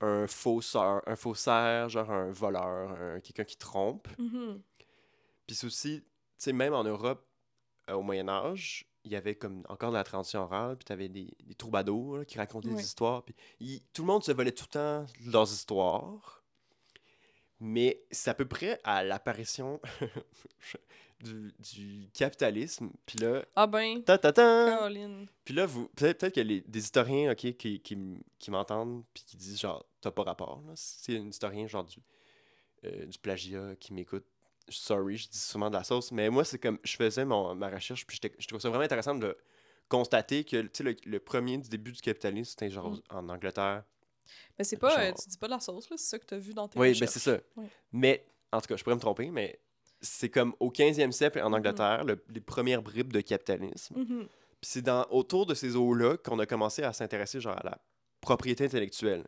[0.00, 4.06] un fausseur, un faussaire, genre un voleur, un- quelqu'un qui trompe.
[4.18, 4.62] Mhm.
[5.46, 6.06] Puis c'est aussi, tu
[6.38, 7.26] sais, même en Europe,
[7.90, 11.08] euh, au Moyen Âge, il y avait comme encore de la tradition orale, puis t'avais
[11.08, 12.76] des, des troubadours là, qui racontaient Ouais.
[12.76, 13.34] des histoires, puis
[13.92, 16.44] tout le monde se volait tout le temps leurs histoires.
[17.58, 19.80] Mais c'est à peu près à l'apparition
[21.22, 24.66] du, du capitalisme, puis là, Ah ben, ta ta ta!
[24.70, 25.26] Caroline.
[25.44, 27.96] Puis là, vous, peut-être y a les- des historiens ok, qui, qui,
[28.38, 30.62] qui m'entendent puis qui disent genre, t'as pas rapport.
[30.66, 30.72] Là.
[30.74, 31.98] Si c'est un historien genre du,
[32.84, 34.24] euh, du plagiat qui m'écoute,
[34.68, 37.68] sorry, je dis souvent de la sauce, mais moi, c'est comme, je faisais mon, ma
[37.70, 39.36] recherche puis je trouvais ça vraiment intéressant de
[39.88, 43.00] constaté que tu sais, le, le premier du début du capitalisme, c'était genre Mm.
[43.10, 43.84] en Angleterre.
[44.58, 44.98] Mais c'est pas.
[45.02, 45.96] euh, tu dis pas de la sauce, là.
[45.98, 47.38] C'est ça que t'as vu dans tes Oui, ben c'est ça.
[47.90, 49.60] Mais, en tout cas, je pourrais me tromper, mais
[50.02, 51.54] c'est comme au 15e siècle en Mhm.
[51.54, 53.96] Angleterre, le- les premières bribes de capitalisme.
[53.98, 54.26] Mhm.
[54.60, 57.78] Puis c'est dans, autour de ces eaux-là qu'on a commencé à s'intéresser genre à la
[58.20, 59.24] propriété intellectuelle.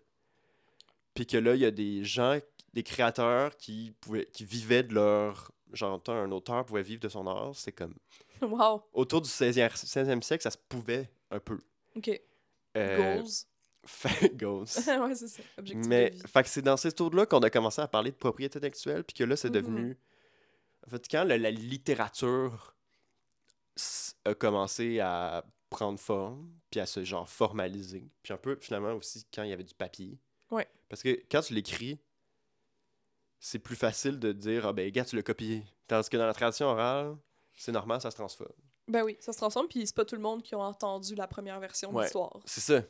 [1.15, 2.39] Puis que là, il y a des gens,
[2.73, 5.51] des créateurs qui, pouvaient, qui vivaient de leur...
[5.73, 7.53] Genre, un auteur pouvait vivre de son art.
[7.55, 7.95] C'est comme...
[8.43, 8.83] Wow.
[8.93, 11.59] Autour du 16e, 16e siècle, ça se pouvait un peu.
[11.97, 12.21] Ok.
[12.77, 13.31] Euh, Goals.
[14.35, 14.65] goals.
[15.09, 15.43] ouais, c'est ça.
[15.59, 18.59] Objectif Mais, fait que c'est dans ces tours-là qu'on a commencé à parler de propriété
[18.59, 19.55] intellectuelle, puis que là, c'est Mhm.
[19.55, 19.97] devenu...
[20.87, 22.75] En fait, quand la, la littérature
[24.25, 29.27] a commencé à prendre forme, puis à se, genre, formaliser, puis un peu, finalement, aussi,
[29.35, 30.19] quand il y avait du papier.
[30.51, 30.69] Ouais.
[30.89, 31.99] Parce que quand tu l'écris,
[33.41, 36.35] c'est plus facile de dire «Ah ben, gars, tu l'as copié.» Tandis que dans la
[36.35, 37.17] tradition orale,
[37.55, 38.53] c'est normal, ça se transforme.
[38.87, 41.27] Ben oui, ça se transforme, puis c'est pas tout le monde qui a entendu la
[41.27, 42.39] première version de l'histoire.
[42.45, 42.83] C'est ça.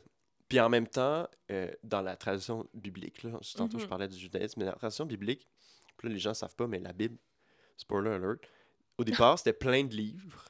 [0.47, 3.89] Puis en même temps, euh, dans la tradition biblique, là, tantôt je Mhm.
[3.89, 5.47] parlais du judaïsme, mais dans la tradition biblique,
[6.03, 7.17] là les gens savent pas, mais la Bible,
[7.77, 8.41] spoiler alert,
[8.97, 10.45] au départ c'était plein de livres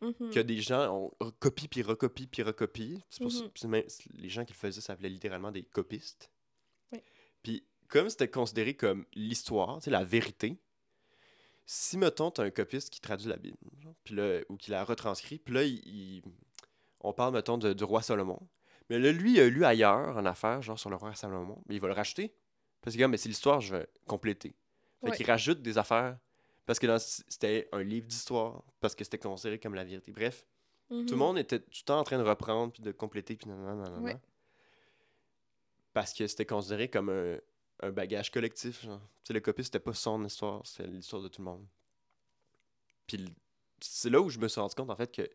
[0.00, 0.30] Mhm.
[0.30, 3.02] que des gens ont recopient puis recopient puis.
[3.10, 3.82] C'est pour Mhm.
[3.88, 6.30] c'est- les gens qui le faisaient s'appelaient littéralement des copistes.
[6.92, 7.00] Oui.
[7.42, 10.56] Puis comme c'était considéré comme l'histoire, la vérité,
[11.66, 13.56] si mettons t'as un copiste qui traduit la Bible,
[14.04, 16.22] puis là, ou qui la retranscrit, puis là il- il-
[17.00, 18.38] on parle mettons de- du roi Salomon.
[18.90, 21.74] Mais là, lui, il a lu ailleurs en affaire, genre sur le roi Salomon, mais
[21.74, 22.34] il va le racheter.
[22.80, 24.54] Parce que, mais c'est l'histoire, je vais compléter.
[25.00, 25.16] Fait Ouais.
[25.16, 26.18] qu'il rajoute des affaires.
[26.68, 30.12] Parce que c'était un livre d'histoire, parce que c'était considéré comme la vérité.
[30.12, 30.44] Bref,
[30.90, 31.16] tout le Mhm.
[31.16, 33.98] monde était tout le temps en train de reprendre, puis de compléter, puis nanana.
[34.00, 34.18] Ouais.
[35.94, 37.38] Parce que c'était considéré comme un,
[37.80, 38.82] un bagage collectif.
[38.84, 39.00] Genre.
[39.00, 41.66] Tu sais, le copie, c'était pas son histoire, c'était l'histoire de tout le monde.
[43.06, 43.34] Puis
[43.80, 45.26] c'est là où je me suis rendu compte, en fait, que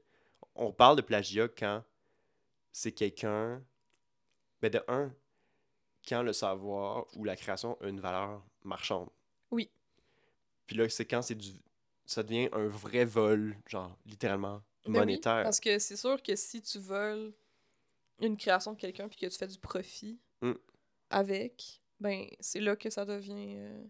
[0.53, 1.83] on parle de plagiat quand
[2.71, 3.59] c'est quelqu'un.
[4.61, 5.11] Ben, de un,
[6.07, 9.09] quand le savoir ou la création a une valeur marchande.
[9.51, 9.69] Oui.
[10.73, 11.51] Puis là, c'est quand c'est du.
[12.03, 15.43] Ça devient un vrai vol, genre, littéralement, Ben oui, monétaire.
[15.43, 17.31] parce que c'est sûr que si tu voles
[18.19, 20.53] une création de quelqu'un puis que tu fais du profit Mm.
[21.11, 23.83] avec, ben c'est là que ça devient euh,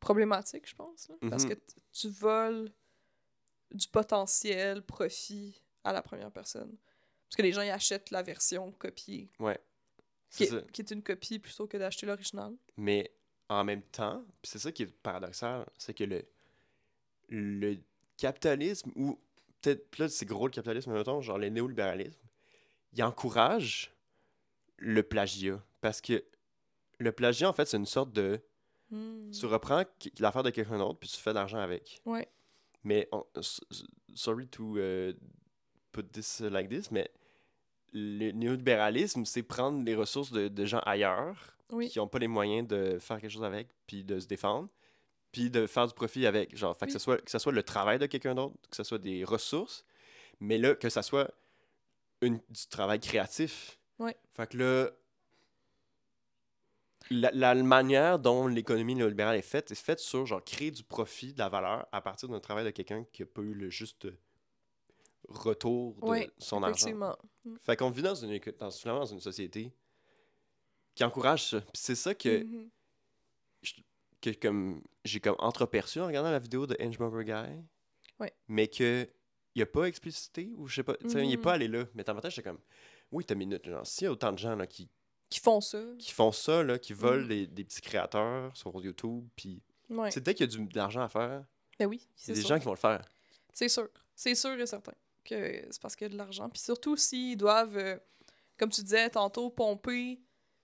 [0.00, 1.08] problématique, je pense.
[1.08, 1.14] là.
[1.30, 1.54] Parce Mhm.
[1.56, 1.60] que
[1.92, 2.70] tu voles
[3.72, 6.76] du potentiel profit à la première personne.
[7.26, 9.30] Parce que les gens ils achètent la version copiée,
[10.30, 12.54] qui C'est est, qui est une copie plutôt que d'acheter l'original.
[12.76, 13.10] Mais
[13.48, 16.22] en même temps, c'est ça qui est paradoxal, c'est que le,
[17.28, 17.76] le
[18.16, 19.18] capitalisme, ou
[19.60, 22.20] peut-être, là c'est gros le capitalisme, mais mettons, genre le néolibéralisme,
[22.92, 23.92] il encourage
[24.76, 25.62] le plagiat.
[25.80, 26.24] Parce que
[26.98, 28.40] le plagiat, en fait, c'est une sorte de.
[28.90, 29.30] Hmm.
[29.30, 29.84] Tu reprends
[30.18, 32.00] l'affaire de quelqu'un d'autre, puis tu fais de l'argent avec.
[32.06, 32.26] Ouais.
[32.84, 33.24] Mais, on-
[34.14, 35.12] sorry to euh,
[35.92, 37.10] put this like this, mais
[37.92, 41.88] le néolibéralisme, c'est prendre les ressources de, de gens ailleurs Oui.
[41.88, 44.68] qui n'ont pas les moyens de faire quelque chose avec, puis de se défendre,
[45.32, 46.56] puis de faire du profit avec.
[46.56, 48.84] Genre, fait que, ce soit, que ce soit le travail de quelqu'un d'autre, que ce
[48.84, 49.84] soit des ressources,
[50.40, 51.30] mais là, que ce soit
[52.22, 53.78] une, du travail créatif.
[53.98, 54.16] Ouais.
[54.34, 54.90] Fait que là,
[57.10, 61.32] la, la manière dont l'économie néolibérale est faite, est faite sur, genre, créer du profit,
[61.32, 64.08] de la valeur, à partir d'un travail de quelqu'un qui n'a pas eu le juste
[65.28, 66.74] retour de Ouais, son argent.
[66.74, 67.16] Effectivement.
[67.60, 69.72] Fait qu'on vit dans une, dans, dans une société
[70.98, 71.60] qui encourage ça.
[71.60, 72.68] Puis c'est ça que, Mhm.
[74.20, 77.62] que comme j'ai comme entreperçu en regardant la vidéo de Bumper Guy.
[78.18, 78.32] Ouais.
[78.48, 79.08] Mais que
[79.54, 81.84] il a pas explicité ou je sais pas, tu sais, il est pas allé là.
[81.94, 82.58] Mais en même temps, j'étais comme
[83.12, 84.88] oui, t'as une minute, genre s'il y a autant de gens là, qui,
[85.30, 85.80] Qui font ça.
[85.98, 87.28] qui font ça là, qui volent Mhm.
[87.28, 90.10] des, des petits créateurs sur YouTube puis Ouais.
[90.10, 91.44] c'est dès qu'il y a du, de l'argent à faire,
[91.78, 92.48] Ben oui, il y c'est a des sûr.
[92.48, 93.02] gens qui vont le faire.
[93.52, 93.88] C'est sûr.
[94.16, 96.48] C'est sûr et certain que c'est parce qu'il y a de l'argent.
[96.50, 97.96] Puis surtout s'ils doivent, euh,
[98.58, 100.20] comme tu disais tantôt, pomper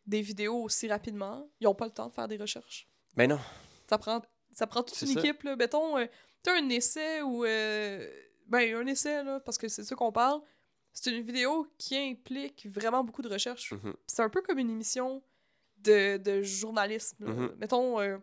[0.06, 2.88] des vidéos aussi rapidement, ils n'ont pas le temps de faire des recherches.
[3.16, 3.38] Mais non.
[3.88, 5.20] Ça prend, ça prend toute une ça.
[5.20, 5.42] équipe.
[5.42, 5.56] Là.
[5.56, 6.06] Mettons, euh,
[6.42, 7.44] t'as un essai ou...
[7.44, 8.10] euh,
[8.46, 10.40] ben, un essai, là, parce que c'est ça qu'on parle.
[10.92, 13.72] C'est une vidéo qui implique vraiment beaucoup de recherche.
[13.72, 13.94] Mhm.
[14.06, 15.22] C'est un peu comme une émission
[15.78, 17.24] de, de journalisme.
[17.24, 17.54] Mhm.
[17.58, 18.18] Mettons euh,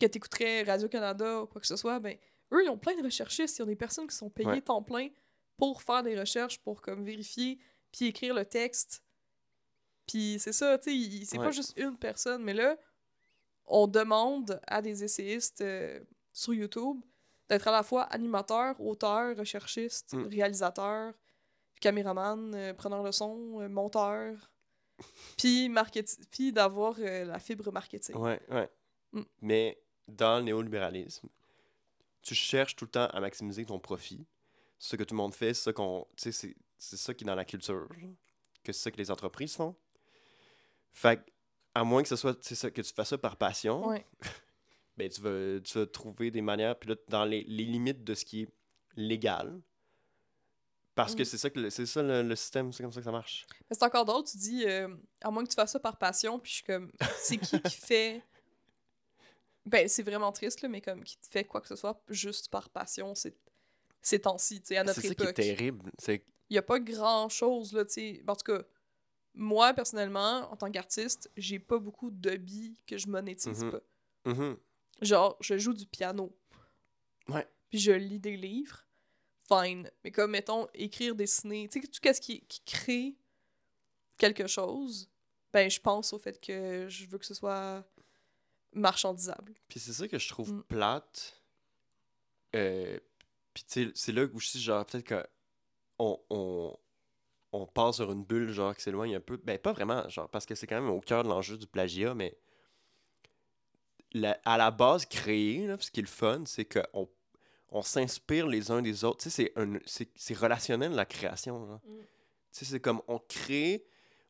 [0.00, 2.16] que tu écouterais Radio-Canada ou quoi que ce soit, ben,
[2.52, 3.58] eux, ils ont plein de recherchistes.
[3.58, 4.60] Ils ont des personnes qui sont payées Ouais.
[4.62, 5.08] temps plein
[5.56, 7.58] pour faire des recherches, pour comme vérifier,
[7.92, 9.03] puis écrire le texte.
[10.06, 11.44] Puis c'est ça, tu sais, c'est Ouais.
[11.46, 12.76] pas juste une personne, mais là,
[13.66, 16.00] on demande à des essayistes euh,
[16.32, 17.00] sur YouTube
[17.48, 20.26] d'être à la fois animateur, auteur, recherchiste, Mm.
[20.28, 21.14] réalisateur,
[21.80, 24.50] caméraman, euh, preneur de son, euh, monteur,
[25.38, 25.70] puis
[26.30, 28.16] puis d'avoir euh, la fibre marketing.
[28.16, 28.70] Ouais, ouais.
[29.12, 29.22] Mm.
[29.42, 31.28] Mais dans le néolibéralisme,
[32.22, 34.26] tu cherches tout le temps à maximiser ton profit.
[34.78, 36.06] Ce que tout le monde fait, c'est ça qu'on.
[36.16, 37.88] C'est- ça qui est dans la culture,
[38.62, 39.74] que c'est ça que les entreprises font.
[40.94, 41.30] Fait que,
[41.74, 44.06] à moins que ce soit ça, que tu fasses ça par passion, Ouais.
[44.96, 48.14] ben, tu, vas, tu vas trouver des manières, puis là, dans les, les limites de
[48.14, 48.48] ce qui est
[48.96, 49.60] légal.
[50.94, 51.24] Parce que Mm.
[51.24, 53.44] c'est ça, que le- c'est ça le, le système, c'est comme ça que ça marche.
[53.68, 54.88] Mais c'est encore drôle, tu dis, euh,
[55.20, 57.74] à moins que tu fasses ça par passion, puis je suis comme, c'est qui qui
[57.76, 58.22] fait.
[59.66, 62.48] Ben, c'est vraiment triste, là, mais comme, qui te fait quoi que ce soit juste
[62.50, 63.34] par passion, c'est
[64.02, 65.34] ces temps-ci, tu sais, à notre C'est ça qui est époque.
[65.36, 65.90] terrible.
[65.98, 68.22] C'est Il y a pas grand-chose, là, tu sais.
[68.28, 68.62] En tout cas,
[69.34, 73.70] moi, personnellement, en tant qu'artiste, j'ai pas beaucoup d'hobbies que je monétise Mhm.
[73.70, 73.80] pas.
[74.26, 74.56] Mhm.
[75.02, 76.36] Genre, je joue du piano.
[77.28, 77.46] Ouais.
[77.70, 78.86] Puis je lis des livres.
[79.48, 79.90] Fine.
[80.04, 83.16] Mais comme, mettons, écrire, dessiner, tu sais, tout ce qui, qui crée
[84.16, 85.10] quelque chose,
[85.52, 87.84] ben, je pense au fait que je veux que ce soit
[88.72, 89.54] marchandisable.
[89.68, 90.62] Puis c'est ça que je trouve Mm.
[90.64, 91.42] plate.
[92.54, 92.98] Euh,
[93.52, 95.26] puis tu sais, c'est là où je suis genre, peut-être que
[95.98, 96.76] on, on,
[97.56, 99.36] on passe sur une bulle, genre, qui s'éloigne un peu.
[99.36, 102.14] Ben, pas vraiment, genre, parce que c'est quand même au cœur de l'enjeu du plagiat,
[102.14, 102.36] mais
[104.12, 107.08] la- à la base, créer, là, ce qui est le fun, c'est qu'on
[107.70, 109.18] on s'inspire les uns des autres.
[109.24, 111.58] Tu sais, c'est un- c'est c'est relationnel, la création.
[111.66, 111.78] Mm.
[111.88, 112.04] Tu
[112.50, 113.84] sais, c'est comme on crée,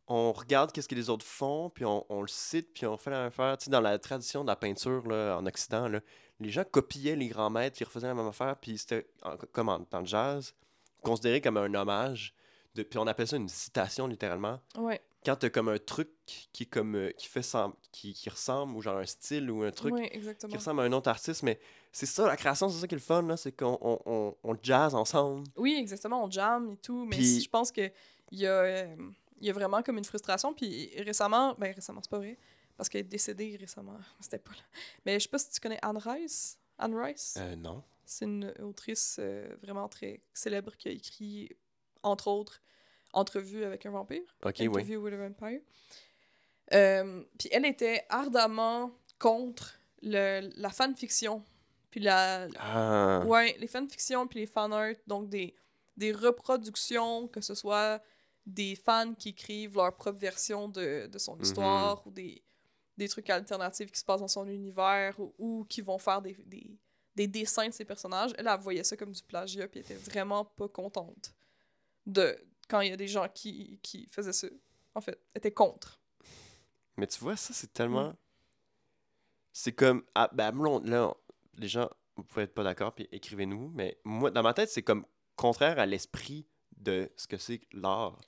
[0.07, 3.11] on regarde qu'est-ce que les autres font, puis on, on le cite, puis on fait
[3.11, 3.57] la même affaire.
[3.59, 6.01] Tu sais, dans la tradition de la peinture là, en Occident, là,
[6.41, 9.07] les gens copiaient les grands maîtres, puis ils refaisaient la même affaire, puis c'était
[9.53, 10.55] comme en, dans le jazz,
[11.03, 12.35] considéré comme un hommage.
[12.75, 14.61] De, puis on appelle ça une citation littéralement.
[14.77, 15.01] Ouais.
[15.25, 16.11] Quand t'as comme un truc
[16.53, 17.41] qui comme euh, qui fait
[17.93, 20.93] qui, qui ressemble ou genre un style ou un truc Ouais, qui ressemble à un
[20.93, 21.59] autre artiste, mais
[21.93, 24.37] c'est ça la création, c'est ça qui est le fun là, c'est qu'on on, on,
[24.43, 25.47] on jazz ensemble.
[25.57, 27.91] Oui, exactement, on jam et tout, mais Puis- je pense que
[28.33, 28.97] il y a, euh,
[29.41, 30.53] y a vraiment comme une frustration.
[30.53, 32.37] Puis récemment, ben récemment, c'est pas vrai,
[32.77, 34.63] parce qu'elle est décédée récemment, c'était pas là.
[35.07, 36.59] Mais je sais pas si tu connais Anne Rice.
[36.79, 37.83] Anne Rice, Euh, non.
[38.05, 41.49] c'est une autrice euh, vraiment très célèbre qui a écrit,
[42.05, 42.61] entre autres,
[43.13, 44.23] Entrevue avec un vampire.
[44.45, 44.65] Ok, oui.
[44.67, 45.61] Interview with a Vampire.
[46.73, 48.91] Euh, puis elle était ardemment
[49.21, 51.45] contre le, la fanfiction.
[51.91, 53.23] Puis la, Ah.
[53.25, 55.55] Ouais, les fanfictions puis les fanarts, donc des,
[55.97, 58.03] des reproductions, que ce soit
[58.47, 61.43] des fans qui écrivent leur propre version de, de son Mhm.
[61.43, 62.43] histoire ou des,
[62.97, 66.37] des trucs alternatifs qui se passent dans son univers ou, ou qui vont faire des,
[66.47, 66.77] des,
[67.15, 68.33] des dessins de ces personnages.
[68.39, 71.33] Elle, elle voyait ça comme du plagiat puis elle était vraiment pas contente
[72.07, 72.37] de
[72.69, 74.49] quand il y a des gens qui, qui faisaient ça.
[74.95, 76.01] En fait, était contre.
[76.97, 78.15] Mais tu vois, ça, c'est tellement.
[79.53, 80.05] C'est comme.
[80.15, 80.53] Ah, ben,
[80.85, 81.13] là,
[81.57, 84.83] les gens, vous pouvez être pas d'accord, puis écrivez-nous, mais moi, dans ma tête, c'est
[84.83, 85.05] comme
[85.37, 88.19] contraire à l'esprit de ce que c'est que l'art.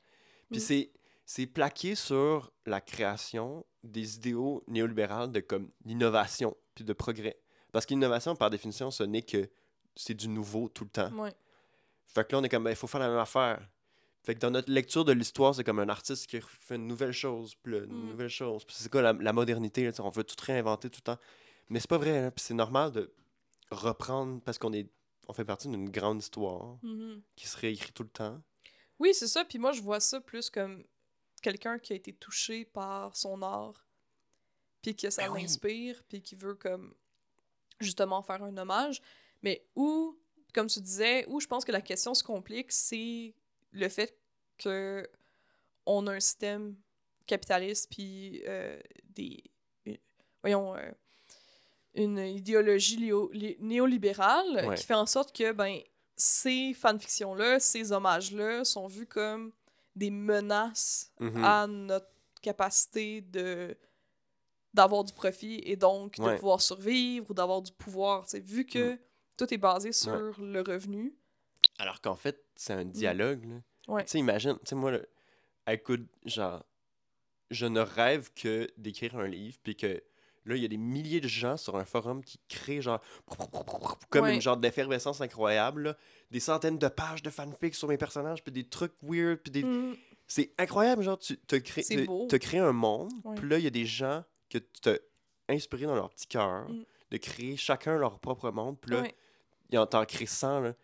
[0.50, 0.60] Puis Mm.
[0.60, 0.92] c'est.
[1.28, 7.36] C'est plaqué sur la création des idéaux néolibérales de comme l'innovation puis de progrès.
[7.72, 9.50] Parce qu'innovation, par définition, ce n'est que
[9.96, 11.10] c'est du nouveau tout le temps.
[11.18, 11.34] Ouais.
[12.06, 13.68] Fait que là, on est comme, ben, il faut faire la même affaire.
[14.22, 17.12] Fait que dans notre lecture de l'histoire, c'est comme un artiste qui fait une nouvelle
[17.12, 18.08] chose, puis là, une Mm.
[18.08, 18.64] nouvelle chose.
[18.64, 21.18] Puis c'est quoi la, la modernité, là, on veut tout réinventer tout le temps.
[21.68, 23.12] Mais c'est pas vrai, hein, puis c'est normal de
[23.70, 24.88] reprendre, parce qu'on est
[25.28, 27.20] on fait partie d'une grande histoire Mhm.
[27.34, 28.40] qui se réécrit tout le temps.
[29.00, 29.44] Oui, c'est ça.
[29.44, 30.84] Puis moi, je vois ça plus comme
[31.42, 33.88] quelqu'un qui a été touché par son art,
[34.82, 35.42] puis que ça Ben oui.
[35.42, 36.94] l'inspire, puis qui veut comme
[37.80, 39.02] justement faire un hommage.
[39.42, 40.16] Mais où,
[40.56, 43.34] comme tu disais, où je pense que la question se complique, c'est
[43.72, 44.16] le fait
[44.58, 45.08] que
[45.84, 46.74] on a un système
[47.26, 49.44] capitaliste, puis euh, des...
[49.86, 49.94] euh,
[50.42, 50.74] Voyons...
[50.76, 50.90] euh,
[51.94, 54.74] une idéologie léo- lé- néolibérale Ouais.
[54.76, 55.78] qui fait en sorte que ben
[56.16, 59.52] ces fanfictions-là, ces hommages-là sont vus comme
[59.94, 61.44] des menaces Mhm.
[61.44, 62.10] à notre
[62.42, 63.76] capacité de
[64.74, 68.28] d'avoir du profit et donc de pouvoir survivre ou d'avoir du pouvoir.
[68.28, 68.98] C'est vu que
[69.36, 71.14] tout est basé sur le revenu.
[71.78, 73.44] Alors qu'en fait, c'est un dialogue.
[73.44, 73.54] là.
[73.56, 73.62] Mm.
[73.92, 74.04] Ouais.
[74.04, 74.98] Tu sais, imagine, tu sais, moi, là,
[75.70, 76.64] écoute, genre,
[77.50, 80.02] je ne rêve que d'écrire un livre, puis que
[80.44, 83.00] là, il y a des milliers de gens sur un forum qui créent, genre,
[84.10, 84.34] comme Ouais.
[84.34, 85.96] une genre d'effervescence incroyable, là.
[86.32, 89.62] des centaines de pages de fanfic sur mes personnages, puis des trucs weird, puis des.
[89.62, 89.96] Mm.
[90.26, 93.70] C'est incroyable, genre, tu te crées, te- crées un monde, puis là, il y a
[93.70, 94.96] des gens que tu t'as
[95.48, 96.84] inspiré dans leur petit cœur, Mm.
[97.12, 99.14] de créer chacun leur propre monde, puis là, Ouais.
[99.70, 100.74] Ils en t'en 100, là.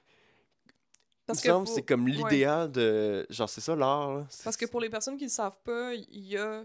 [1.27, 2.11] Parce Il que me semble pour- c'est comme ouais.
[2.11, 3.27] l'idéal de.
[3.31, 6.37] Genre, c'est ça l'art, Parce que pour les personnes qui ne savent pas, il y
[6.37, 6.65] a.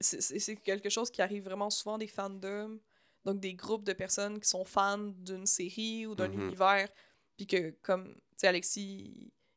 [0.00, 2.78] C'est quelque chose qui arrive vraiment souvent des fandoms.
[3.24, 6.42] Donc des groupes de personnes qui sont fans d'une série ou d'un Mhm.
[6.42, 6.88] univers.
[7.36, 8.82] Puis que, comme, tu sais, Alexis,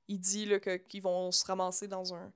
[0.07, 0.49] il, il dit
[0.89, 2.31] qu'ils vont se ramasser dans un,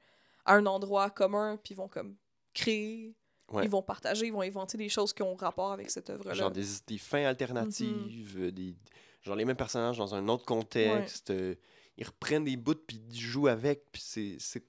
[0.46, 2.15] à un endroit commun, puis ils vont comme
[2.54, 3.15] créer,
[3.52, 3.63] Ouais.
[3.65, 6.34] ils vont partager, ils vont inventer des choses qui ont rapport avec cette œuvre-là.
[6.36, 8.76] Genre des, des fins alternatives, euh, des,
[9.24, 11.30] genre les mêmes personnages dans un autre contexte.
[11.32, 11.56] euh,
[11.98, 14.38] ils reprennent des bouts, puis ils jouent avec, puis c'est.
[14.40, 14.66] c'est-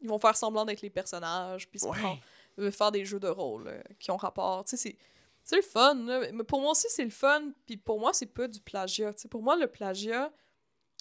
[0.00, 2.20] Ils vont faire semblant d'être les personnages, puis se Ouais.
[2.58, 4.64] euh, faire des jeux de rôle euh, qui ont rapport.
[4.64, 4.98] Tu sais, c'est-
[5.42, 5.94] c'est le fun.
[5.94, 6.30] là.
[6.32, 7.52] Mais pour moi aussi, c'est le fun.
[7.66, 9.12] Puis pour moi, c'est pas du plagiat.
[9.14, 10.32] Tu sais, pour moi, le plagiat,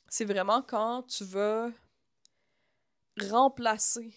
[0.08, 1.72] c'est vraiment quand tu vas
[3.30, 4.10] remplacer.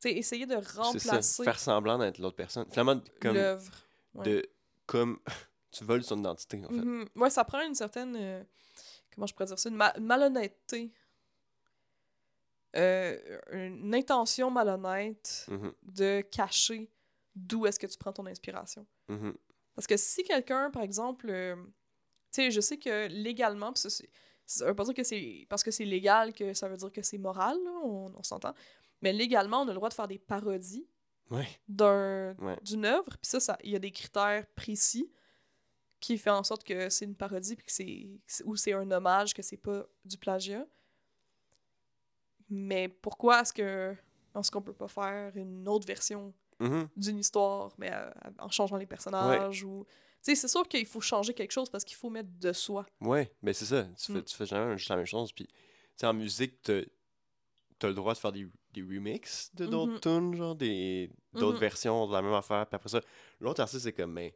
[0.00, 0.82] Tu sais, essayer de C'est ça.
[0.82, 2.66] remplacer Faire semblant d'être l'autre personne.
[2.70, 3.34] Finalement, comme.
[3.34, 3.72] l'œuvre.
[4.14, 4.24] ouais.
[4.24, 4.50] De,
[4.86, 5.18] comme.
[5.70, 6.74] Tu voles son identité, en fait.
[6.74, 7.08] Mhm.
[7.16, 8.16] Ouais, ça prend une certaine.
[8.16, 8.42] euh,
[9.14, 10.92] comment je pourrais dire ça Une, ma- une malhonnêteté.
[12.76, 16.90] Euh, une intention malhonnête Mhm, de cacher
[17.34, 18.86] d'où est-ce que tu prends ton inspiration.
[19.08, 19.34] mhm.
[19.74, 23.80] Parce que si quelqu'un, par exemple, euh, tu sais, je sais que légalement, pis
[24.44, 27.00] ça, veut pas dire que c'est parce que c'est légal que ça veut dire que
[27.02, 28.52] c'est moral, là, on, on s'entend.
[29.02, 30.86] Mais légalement, on a le droit de faire des parodies
[31.30, 31.46] Ouais.
[31.68, 32.58] d'un Ouais.
[32.62, 35.10] d'une œuvre, puis ça, ça, il y a des critères précis
[36.00, 39.34] qui fait en sorte que c'est une parodie, puis que c'est ou c'est un hommage,
[39.34, 40.66] que c'est pas du plagiat.
[42.50, 43.94] Mais pourquoi est-ce que
[44.38, 46.88] est-ce qu'on peut pas faire une autre version Mhm.
[46.96, 49.84] d'une histoire, mais euh, en changeant les personnages ou...
[50.24, 52.84] Tu sais, c'est sûr qu'il faut changer quelque chose parce qu'il faut mettre de soi.
[53.00, 53.84] Ouais, ben c'est ça.
[53.96, 54.24] Tu fais, Mm.
[54.24, 55.32] tu fais jamais juste la même chose.
[55.32, 55.46] Puis,
[55.96, 56.80] tu en musique, t'as
[57.82, 60.00] as le droit de faire des, des remixes de d'autres Mhm.
[60.00, 61.60] tunes, genre des d'autres Mhm.
[61.60, 62.66] versions de la même affaire.
[62.66, 63.00] Puis après ça,
[63.38, 64.32] l'autre artiste, c'est comme, ben,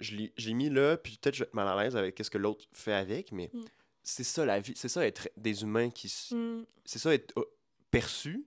[0.00, 2.38] je l'ai mis là, puis peut-être je vais être mal à l'aise avec ce que
[2.38, 3.60] l'autre fait avec, mais Mm.
[4.02, 4.72] c'est ça la vie.
[4.76, 6.12] C'est ça être des humains qui.
[6.34, 6.64] Mm.
[6.84, 7.44] C'est ça être euh,
[7.90, 8.46] perçu.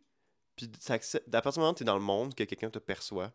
[0.55, 3.31] Puis à partir du moment où t'es dans le monde, que quelqu'un te perçoit,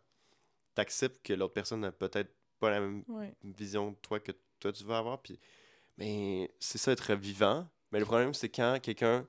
[0.75, 3.33] t'acceptes que l'autre personne n'a peut-être pas la même Ouais.
[3.43, 5.21] vision de toi que toi tu veux avoir.
[5.21, 5.39] Puis,
[5.97, 7.67] mais c'est ça être vivant.
[7.91, 9.27] Mais le problème, c'est quand quelqu'un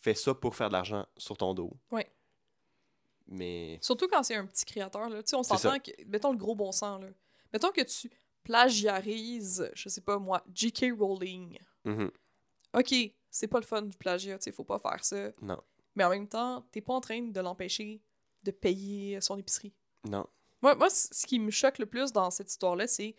[0.00, 1.72] fait ça pour faire de l'argent sur ton dos.
[1.90, 2.10] Ouais.
[3.28, 3.78] Mais.
[3.82, 5.22] Surtout quand c'est un petit créateur, là.
[5.22, 5.90] Tu sais, on s'entend que...
[6.06, 7.08] Mettons le gros bon sens, là.
[7.52, 8.10] Mettons que tu
[8.44, 10.92] plagiarises, je sais pas moi, J.K.
[10.98, 11.58] Rowling.
[11.84, 12.10] mhm,
[12.74, 12.94] OK,
[13.30, 15.30] c'est pas le fun du plagiat, tu sais, faut pas faire ça.
[15.42, 15.60] Non.
[15.96, 18.00] Mais en même temps, t'es pas en train de l'empêcher
[18.44, 19.72] de payer son épicerie.
[20.08, 20.24] Non.
[20.62, 23.14] Moi, moi, ce qui me choque le plus dans cette histoire-là, c'est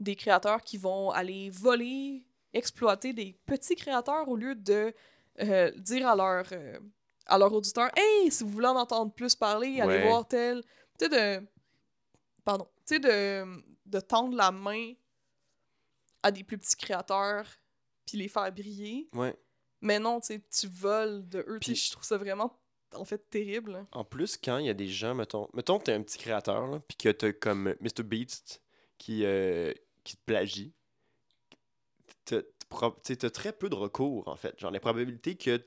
[0.00, 4.94] des créateurs qui vont aller voler, exploiter des petits créateurs au lieu de
[5.40, 6.78] euh, dire à leur, euh,
[7.26, 10.06] à leur auditeur Hey, si vous voulez en entendre plus parler, allez Ouais.
[10.08, 10.62] voir tel.
[10.98, 11.08] Tu sais,
[11.40, 11.46] de.
[12.44, 12.66] Pardon.
[12.86, 14.92] Tu sais, de, de tendre la main
[16.22, 17.46] à des plus petits créateurs
[18.06, 19.08] puis les faire briller.
[19.14, 19.34] Ouais.
[19.80, 21.58] Mais non, tu sais, tu voles de eux.
[21.60, 22.58] Puis- je trouve ça vraiment,
[22.94, 23.86] en fait, terrible.
[23.92, 26.80] En plus, quand il y a des gens, mettons, mettons t'es un petit créateur, là,
[26.80, 28.02] puis que t'as comme Mr.
[28.02, 28.62] Beast
[28.98, 29.72] qui, euh,
[30.04, 30.74] qui te plagie,
[32.24, 34.58] t'as très peu de recours, en fait.
[34.58, 35.56] Genre, les probabilités que.
[35.56, 35.64] Tu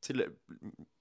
[0.00, 0.36] sais, le-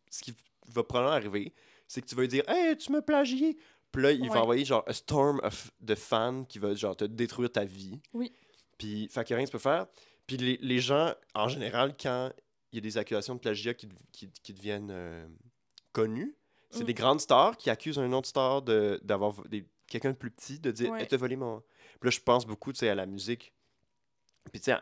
[0.10, 0.34] ce qui
[0.68, 1.54] va probablement arriver,
[1.88, 3.58] c'est que tu vas lui dire Hey, tu m'as plagié!
[3.94, 7.06] Puis là, il va envoyer genre un storm of- de fans qui va genre te
[7.06, 8.02] détruire ta vie.
[8.14, 8.34] Oui.
[8.78, 9.88] Puis, fait que rien que tu peux faire.
[10.28, 12.32] Puis les, les gens, en général, quand
[12.72, 15.26] il y a des accusations de plagiat qui, qui, qui deviennent euh,
[15.92, 16.36] connues,
[16.72, 16.88] c'est Mm.
[16.88, 20.32] des grandes stars qui accusent un autre star de- d'avoir vo- des- quelqu'un de plus
[20.32, 21.02] petit, de dire Ouais.
[21.02, 21.60] Elle t'a volé mon.
[22.00, 23.54] Puis là, je pense beaucoup à la musique.
[24.52, 24.78] Puis tu sais,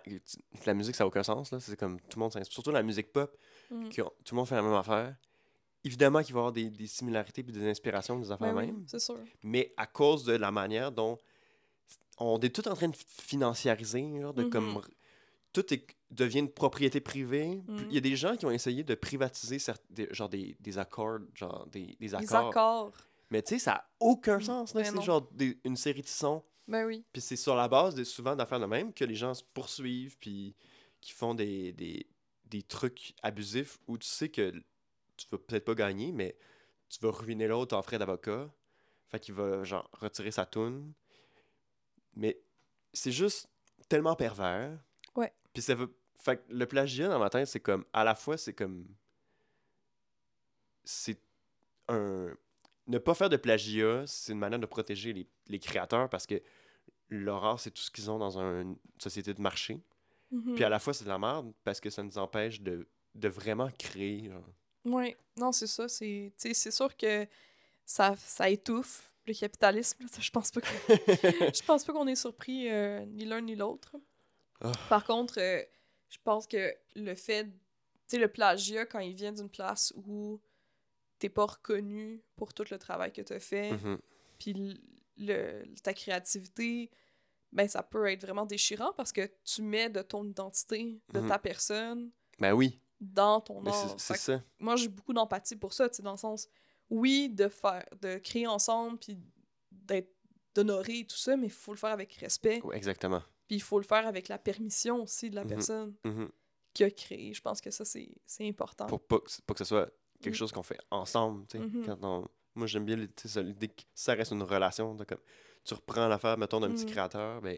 [0.65, 1.52] la musique, ça n'a aucun sens.
[1.52, 1.60] là.
[1.60, 2.54] C'est comme tout le monde s'inspire.
[2.54, 3.36] Surtout la musique pop,
[3.69, 3.89] Mm.
[3.89, 5.15] qui tout le monde fait la même affaire.
[5.84, 8.65] Évidemment qu'il va y avoir des, des similarités puis des inspirations des affaires Ben oui,
[8.67, 8.84] mêmes.
[8.88, 9.17] c'est sûr.
[9.44, 11.17] Mais à cause de la manière dont
[12.20, 14.80] on est tout en train de financiariser, genre, de comme
[15.54, 17.62] tout est, devient une propriété privée.
[17.67, 17.86] Mhm.
[17.89, 20.78] Il y a des gens qui ont essayé de privatiser certes- des, genre des, des
[20.78, 22.50] accords, genre des, des accords.
[22.50, 22.91] accords.
[23.32, 24.74] Mais tu sais, ça n'a aucun Mm, sens.
[24.74, 26.44] C'est genre des- une série de sons.
[26.67, 27.04] Ben oui.
[27.12, 30.15] Puis c'est sur la base de souvent d'affaires de même que les gens se poursuivent
[30.20, 30.56] puis
[31.02, 32.06] qui font des, des,
[32.46, 34.54] des trucs abusifs où tu sais que
[35.27, 36.36] tu vas peut-être pas gagner, mais
[36.89, 38.49] tu vas ruiner l'autre en frais d'avocat.
[39.10, 40.93] Fait qu'il va genre retirer sa toune.
[42.15, 42.41] Mais
[42.93, 43.49] c'est juste
[43.89, 44.77] tellement pervers.
[45.15, 45.34] Ouais.
[45.53, 45.93] Puis ça veut.
[46.17, 47.86] Fait que le plagiat dans ma tête, c'est comme.
[47.93, 48.86] À la fois, c'est comme.
[50.84, 51.19] C'est
[51.87, 52.33] un.
[52.87, 56.41] Ne pas faire de plagiat, c'est une manière de protéger les, les créateurs parce que
[57.27, 59.79] art, c'est tout ce qu'ils ont dans un- une société de marché.
[60.31, 60.56] Mhm.
[60.56, 63.27] Puis à la fois, c'est de la merde parce que ça nous empêche de, de
[63.27, 64.29] vraiment créer.
[64.29, 64.43] genre.
[64.86, 65.88] Oui, non, c'est ça.
[65.88, 66.32] C'est
[66.71, 67.27] sûr que
[67.86, 70.06] ça, ça étouffe le capitalisme.
[70.19, 70.62] Je pense pas
[71.54, 73.96] je pense pas qu'on est surpris euh, ni l'un ni l'autre.
[74.62, 74.71] Ah.
[74.90, 75.63] Par contre, euh,
[76.10, 77.52] je pense que le fait, tu
[78.08, 80.40] sais, le plagiat, quand il vient d'une place où
[81.19, 84.00] t'es pas reconnu pour tout le travail que t'as fait, Mhm.
[84.40, 84.82] puis
[85.17, 86.90] le, ta créativité,
[87.52, 91.27] ben ça peut être vraiment déchirant parce que tu mets de ton identité, de Mhm.
[91.29, 93.95] ta personne, Ben oui, dans ton mais art.
[93.99, 94.41] c'est- ça.
[94.60, 96.47] moi j'ai beaucoup d'empathie pour ça, tu sais, dans le sens,
[96.89, 99.17] oui, de faire, de créer ensemble, puis
[99.71, 100.13] d'être
[100.54, 103.21] d'honorer tout ça, mais il faut le faire avec respect, Ouais, exactement.
[103.47, 105.49] puis il faut le faire avec la permission aussi de la Mhm.
[105.49, 105.95] personne.
[106.06, 106.29] Mhm.
[106.73, 107.33] qu'il a créé.
[107.33, 108.10] Je pense que ça, c'est
[108.47, 108.85] important.
[108.87, 109.91] Pour pas, que- pas que ce soit
[110.21, 110.37] quelque Mm.
[110.37, 111.45] chose qu'on fait ensemble.
[111.47, 111.63] tu sais.
[111.65, 111.85] Mhm.
[111.85, 114.95] Quand on- Moi, j'aime bien l'idée que ça reste une relation.
[114.95, 115.19] de comme,
[115.65, 116.91] tu reprends l'affaire, mettons, d'un petit Mhm.
[116.91, 117.58] créateur, ben,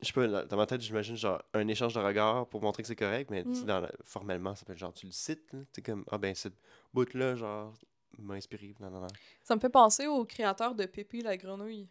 [0.00, 2.86] je sais pas, dans- ma tête, j'imagine genre un échange de regards pour montrer que
[2.88, 3.64] c'est correct, mais Mm.
[3.64, 6.34] dans la- formellement, ça peut être genre, tu le cites, là, tu comme, ah ben,
[6.34, 6.54] cette
[6.92, 7.72] bout-là, genre,
[8.18, 8.74] m'a inspiré.
[8.80, 9.06] Non, non, non.
[9.42, 11.88] Ça me fait penser au créateur de Pépé la grenouille.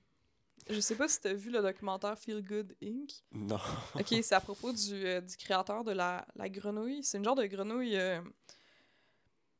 [0.68, 3.12] Je sais pas si t'as vu le documentaire Feel Good Inc.
[3.32, 3.58] Non.
[3.96, 7.04] Ok, c'est à propos du, euh, du créateur de la, la grenouille.
[7.04, 8.20] C'est une genre de grenouille euh,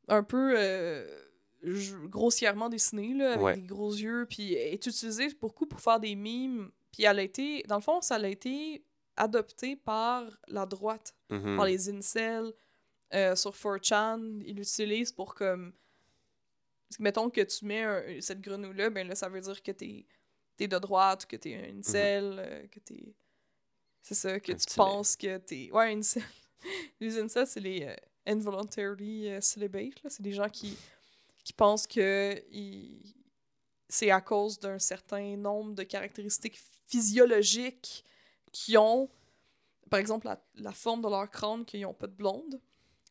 [0.08, 1.06] un peu euh,
[2.08, 3.56] grossièrement dessinée, là, avec Ouais.
[3.56, 4.26] des gros yeux.
[4.30, 6.72] Puis est utilisée beaucoup pour faire des mimes.
[6.96, 8.82] Puis elle a été, dans le fond, ça a été
[9.18, 11.58] adopté par la droite, Mhm.
[11.58, 12.54] par les incels.
[13.14, 15.72] euh, sur 4chan, ils l'utilisent pour comme.
[17.00, 20.06] Mettons que tu mets un- cette grenouille-là, ben là, ça veut dire que t'es
[20.60, 23.14] es de droite que t'es un incel, euh, que t'es.
[24.02, 25.70] C'est ça, que Un tu penses que t'es.
[25.72, 26.24] Ouais, un incel.
[27.00, 30.00] les incels, c'est les euh, involuntarily euh, celibate.
[30.10, 30.76] C'est des gens qui,
[31.44, 33.14] qui pensent que ils-
[33.88, 36.58] c'est à cause d'un certain nombre de caractéristiques
[36.88, 38.04] physiologiques
[38.52, 39.10] qui ont,
[39.90, 42.60] par exemple, la, la forme de leur crâne, qu'ils n'ont pas de blonde.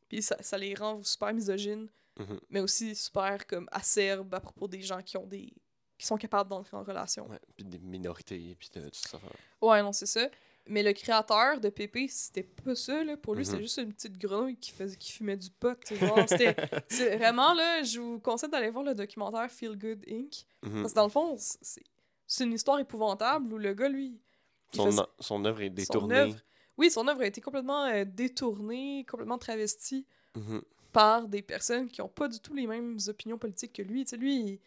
[0.09, 2.39] Puis ça, ça les rend super misogynes, Mhm.
[2.51, 5.53] mais aussi super comme acerbes à propos des gens qui ont des
[5.97, 7.29] qui sont capables d'entrer en relation.
[7.31, 9.18] Ouais, puis des minorités, puis de tout ça.
[9.62, 10.29] Ouais, non, c'est ça.
[10.66, 13.16] Mais le créateur de Pépé, c'était pas ça, là.
[13.16, 13.45] Pour lui, Mhm.
[13.45, 15.79] c'était juste une petite grenouille qui, faisait, qui fumait du pot.
[16.27, 16.57] c'était-
[16.89, 20.45] c'est vraiment, là, je vous conseille d'aller voir le documentaire Feel Good Inc.
[20.64, 20.81] Mhm.
[20.83, 21.83] Parce que dans le fond, c'est
[22.27, 24.20] c'est une histoire épouvantable où le gars, lui.
[24.72, 26.35] Son, fait- o- son œuvre est son détournée.
[26.77, 30.07] oui, son œuvre a été complètement euh, détournée, complètement travestie
[30.37, 30.62] Mhm.
[30.93, 34.05] par des personnes qui ont pas du tout les mêmes opinions politiques que lui.
[34.05, 34.61] Tu sais, lui, il,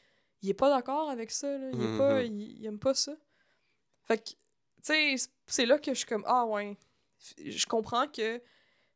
[0.44, 1.72] il est pas d'accord avec ça, là.
[1.74, 2.34] Il, est pas, Mhm.
[2.40, 3.16] il, il aime pas ça.
[4.06, 4.38] Fait que, tu
[4.84, 6.78] sais, c'est là que je suis comme, ah ouais,
[7.44, 8.42] je comprends que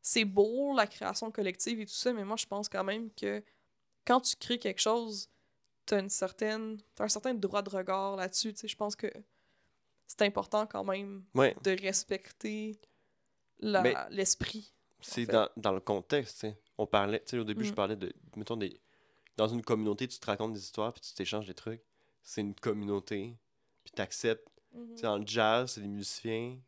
[0.00, 3.42] c'est beau, la création collective et tout ça, mais moi, je pense quand même que
[4.06, 5.28] quand tu crées quelque chose,
[5.86, 9.06] t'as une certaine, t'as un certain droit de regard là-dessus, tu sais, je pense que
[10.06, 12.80] c'est important quand même Ouais, de respecter
[13.60, 14.72] l'esprit.
[15.00, 15.32] c'est fait.
[15.32, 16.58] dans, dans le contexte, tu sais.
[16.78, 17.74] On parlait, tu sais, au début, je Mm.
[17.74, 18.80] parlais de, mettons, des...
[19.36, 21.82] dans une communauté, tu te racontes des histoires, puis tu t'échanges des trucs.
[22.22, 23.36] C'est une communauté,
[23.84, 24.48] puis t'acceptes.
[24.72, 26.58] Tu sais, dans le jazz, c'est des musiciens,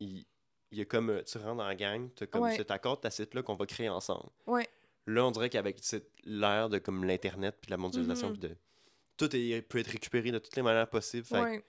[0.00, 0.24] il
[0.72, 2.56] y a comme, euh, tu rentres dans la gang, t'as comme Ouais.
[2.56, 4.30] cet accord tacite là qu'on va créer ensemble.
[4.46, 4.68] Ouais.
[5.06, 5.80] Là, on dirait qu'avec
[6.24, 8.38] l'ère de comme l'internet puis la mondialisation Mhm.
[8.38, 8.56] puis de
[9.16, 11.26] tout est, peut être récupéré de toutes les manières possibles.
[11.26, 11.64] Fait Ouais.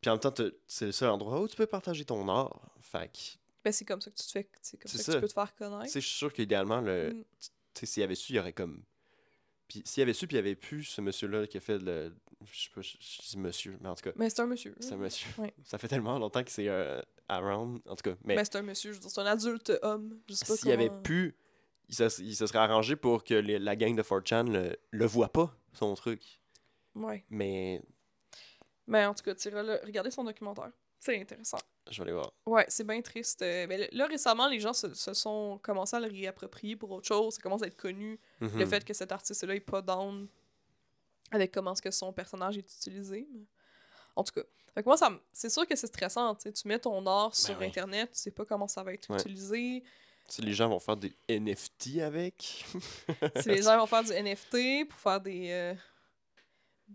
[0.00, 0.34] Puis en même temps,
[0.66, 2.70] c'est le seul endroit où tu peux partager ton art.
[2.80, 3.18] Fait que,
[3.64, 5.32] Ben, c'est comme ça que tu te fais, c'est comme ça, que tu peux te
[5.32, 5.92] faire connaître.
[5.92, 7.24] je suis sûr qu'idéalement, le, Mm.
[7.84, 8.82] s'il y avait su, il y aurait comme.
[9.66, 11.78] Puis s'il y avait su, puis il y avait plus ce monsieur-là qui a fait
[11.78, 12.14] le.
[12.44, 14.74] Je sais pas, je, je dis monsieur, mais en tout cas, Mais c'est un monsieur.
[14.78, 15.28] c'est un monsieur.
[15.38, 15.52] Ouais.
[15.64, 17.80] Ça fait tellement longtemps que c'est euh, around.
[17.86, 20.20] En tout cas, mais Ben, c'est un monsieur, je veux dire, c'est un adulte homme.
[20.28, 21.34] Je sais pas s'il y avait comment- pu,
[21.88, 25.06] il se, il se serait arrangé pour que les- la gang de 4chan le, le
[25.06, 26.40] voit pas, son truc.
[26.94, 27.24] Ouais.
[27.30, 27.82] Mais
[28.86, 30.70] Mais en tout cas, le- regarder son documentaire.
[31.00, 31.58] C'est intéressant.
[31.90, 32.32] je vais aller voir.
[32.44, 33.40] Ouais, c'est bien triste.
[33.42, 37.06] Euh, ben, là, récemment, les gens se, se sont commencé à le réapproprier pour autre
[37.06, 37.34] chose.
[37.34, 38.18] Ça commence à être connu.
[38.40, 38.66] Le Mhm.
[38.66, 40.26] fait que cet artiste-là est pas down
[41.30, 43.26] avec comment est-ce que son personnage est utilisé.
[43.32, 43.46] mais-
[44.16, 44.42] En tout cas.
[44.74, 44.96] Fait que moi,
[45.32, 46.34] c'est sûr que c'est stressant.
[46.34, 47.66] tu mets ton art sur Ben oui.
[47.68, 49.16] Internet, tu sais pas comment ça va être Ouais.
[49.20, 49.82] utilisé.
[50.28, 52.64] Si les gens vont faire des NFT avec.
[53.40, 55.74] si les gens vont faire du NFT pour faire des euh,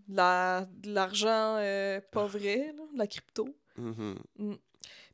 [0.08, 3.54] de la- de l'argent euh, pas vrai, là, de la crypto.
[3.76, 4.16] Mhm.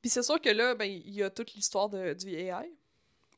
[0.03, 2.71] Puis c'est sûr que là, ben, il y a toute l'histoire du AI.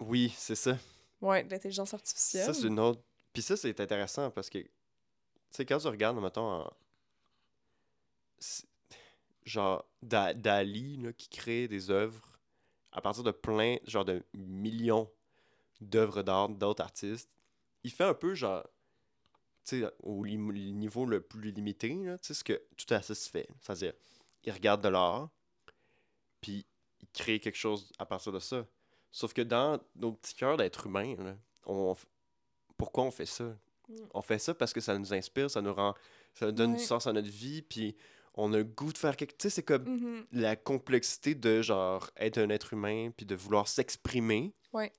[0.00, 0.76] Oui, c'est ça.
[1.20, 2.44] Ouais, de l'intelligence artificielle.
[2.46, 3.00] Ça, c'est une autre.
[3.32, 4.68] Puis ça, c'est intéressant parce que, tu
[5.50, 6.70] sais, quand tu regardes, mettons, en...
[9.44, 12.31] genre, Da- Dali, là, qui crée des œuvres
[12.92, 15.10] à partir de plein, genre, de millions
[15.80, 17.30] d'œuvres d'art d'autres artistes,
[17.82, 18.62] il fait un peu, genre,
[19.64, 23.48] tu sais, au niveau le plus limité, là, tu sais, ce que tout artiste fait.
[23.60, 23.92] C'est-à-dire,
[24.44, 25.30] il regarde de l'art,
[26.40, 26.66] puis
[27.00, 28.66] il crée quelque chose à partir de ça.
[29.10, 31.36] Sauf que dans nos petits cœurs d'être humain, là,
[31.66, 31.96] on,
[32.76, 33.44] pourquoi on fait ça?
[33.88, 33.96] Mm.
[34.14, 35.94] On fait ça parce que ça nous inspire, ça nous rend,
[36.34, 37.96] ça nous donne du sens à notre vie, puis
[38.34, 39.32] on a le goût de faire quelque...
[39.36, 40.26] Tu sais, c'est comme Mhm.
[40.32, 44.54] la complexité de, genre, être un être humain, puis de vouloir s'exprimer.
[44.72, 44.92] Ouais.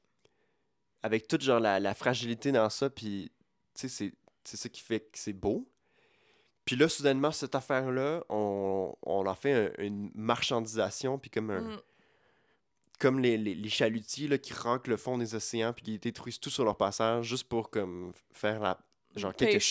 [1.01, 3.31] Avec toute, genre, la, la fragilité dans ça, puis,
[3.73, 4.13] tu sais,
[4.45, 5.67] c'est- ça qui fait que c'est beau.
[6.65, 11.61] Puis là, soudainement, cette affaire-là, on, on en fait un- une marchandisation, puis comme un
[11.61, 11.81] Mm.
[12.99, 16.39] comme les, les, les chalutiers là, qui raquent le fond des océans puis qui détruisent
[16.39, 18.79] tout sur leur passage juste pour comme faire la
[19.15, 19.61] genre quelques.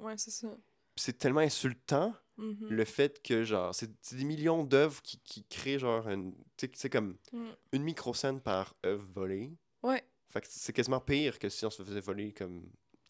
[0.00, 0.48] Ouais, c'est ça.
[0.96, 2.68] C'est tellement insultant Mhm.
[2.70, 6.72] le fait que, genre, c'est des millions d'œuvres qui, qui créent, genre, une, tu sais,
[6.74, 7.48] c'est comme Mm.
[7.72, 9.52] une micro-scène par œuvre volée.
[9.82, 10.02] Ouais.
[10.30, 12.68] Fait que c'est quasiment pire que si on se faisait voler comme.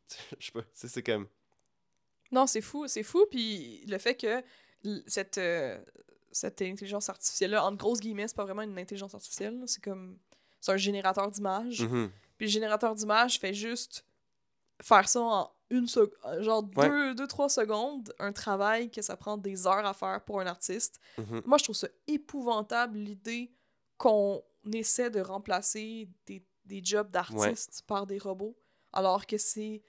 [0.40, 1.28] Je sais pas, c'est comme.
[2.32, 3.26] Non, c'est fou, c'est fou.
[3.30, 4.42] Puis le fait que
[5.06, 5.80] cette, euh,
[6.32, 9.62] cette intelligence artificielle-là, entre grosses guillemets, c'est pas vraiment une intelligence artificielle.
[9.66, 10.18] C'est comme.
[10.60, 11.82] C'est un générateur d'images.
[11.82, 12.10] Mhm.
[12.38, 14.04] Puis le générateur d'images fait juste
[14.80, 16.12] faire ça en une seconde,
[16.42, 16.88] genre Ouais.
[16.88, 20.46] deux, deux, trois secondes, un travail que ça prend des heures à faire pour un
[20.46, 21.00] artiste.
[21.18, 21.42] Mhm.
[21.46, 23.50] Moi, je trouve ça épouvantable l'idée
[23.96, 24.42] qu'on
[24.72, 28.56] essaie de remplacer des, des jobs d'artistes par des robots,
[28.92, 29.82] alors que c'est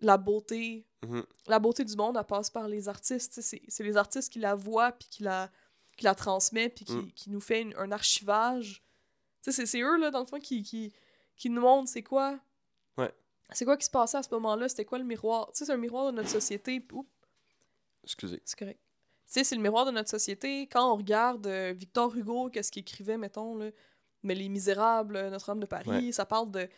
[0.00, 0.86] la beauté.
[1.04, 1.24] Mhm.
[1.46, 3.40] La beauté du monde, elle passe par les artistes.
[3.40, 5.50] C'est c'est les artistes qui la voient, puis qui la,
[5.96, 7.12] qui la transmettent, puis qui, Mm.
[7.12, 8.82] qui nous fait une- un archivage.
[9.42, 10.92] C'est c'est eux, là, dans le fond, qui, qui,
[11.36, 12.38] qui nous montrent c'est quoi.
[13.54, 14.68] C'est quoi qui se passait à ce moment-là?
[14.68, 15.46] C'était quoi le miroir?
[15.52, 16.84] Tu sais, c'est un miroir de notre société.
[16.92, 17.08] Oups,
[18.04, 18.42] Excusez.
[18.44, 18.80] c'est correct.
[19.26, 20.62] Tu sais, c'est le miroir de notre société.
[20.66, 23.70] Quand on regarde euh, Victor Hugo, qu'est-ce qu'il écrivait, mettons, là,
[24.22, 26.68] mais Les Misérables, euh, Notre-Dame de Paris, ça parle de.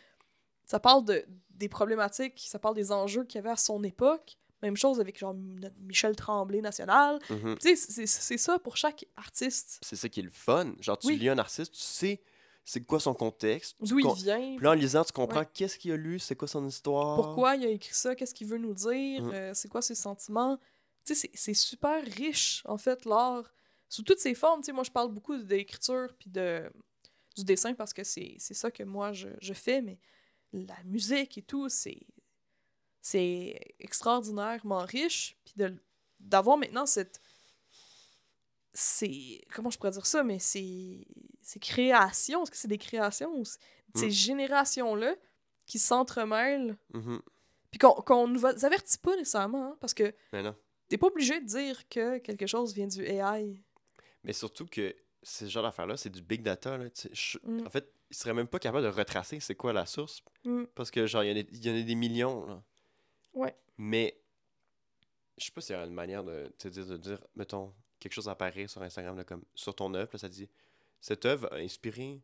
[0.65, 4.37] Ça parle de, des problématiques, ça parle des enjeux qu'il y avait à son époque.
[4.63, 7.19] Même chose avec genre notre Michel Tremblay national.
[7.29, 7.55] Mhm.
[7.59, 9.79] Tu sais, c'est- c'est ça pour chaque artiste.
[9.83, 10.73] C'est ça qui est le fun.
[10.79, 11.17] Genre, tu Oui.
[11.17, 12.21] lis un artiste, tu sais
[12.65, 13.77] c'est quoi son contexte?
[13.81, 15.49] D'où il con- vient, Puis là, en lisant, tu comprends Ouais.
[15.53, 17.15] qu'est-ce qu'il a lu, c'est quoi son histoire?
[17.15, 19.31] pourquoi il a écrit ça, qu'est-ce qu'il veut nous dire, Mm.
[19.33, 20.57] euh, c'est quoi ses sentiments?
[21.05, 23.53] Tu sais, c'est- super riche, en fait, l'art,
[23.87, 24.61] sous toutes ses formes.
[24.61, 26.69] Tu sais, moi, je parle beaucoup d'écriture puis de,
[27.37, 29.99] du dessin parce que c'est ça que moi, je, je fais, mais
[30.51, 32.01] la musique et tout, c'est
[33.01, 35.37] c'est extraordinairement riche.
[35.45, 35.53] Puis
[36.19, 37.21] d'avoir maintenant cette...
[38.77, 39.41] C'est...
[39.53, 40.21] Comment je pourrais dire ça?
[40.23, 41.07] Mais c'est...
[41.41, 42.43] C'est création.
[42.43, 43.43] Est-ce que c'est des créations?
[43.45, 43.59] c'est-
[43.95, 44.11] Ces Mm.
[44.11, 45.15] générations-là
[45.65, 46.77] qui s'entremêlent?
[46.93, 47.21] Mhm.
[47.71, 50.55] puis qu'on qu'on nous avertit pas nécessairement, hein, parce que non.
[50.87, 53.61] t'es pas obligé de dire que quelque chose vient du AI.
[54.23, 56.77] Mais surtout que ce genre d'affaires-là, c'est du big data.
[56.77, 56.85] Là.
[57.11, 57.65] Je- Mm.
[57.65, 60.21] En fait, ils seraient même pas capables de retracer c'est quoi la source.
[60.45, 60.65] Mm.
[60.75, 62.45] Parce que, genre, il y, en a- il y en a des millions.
[62.47, 62.63] Là.
[63.33, 63.55] Ouais.
[63.77, 64.17] Mais,
[65.37, 68.13] je sais pas s'il y a une manière de, te dire, de dire, mettons, quelque
[68.13, 70.49] chose apparaît sur Instagram, là, comme sur ton œuvre, là, ça dit
[71.01, 72.19] cette œuvre a inspiré.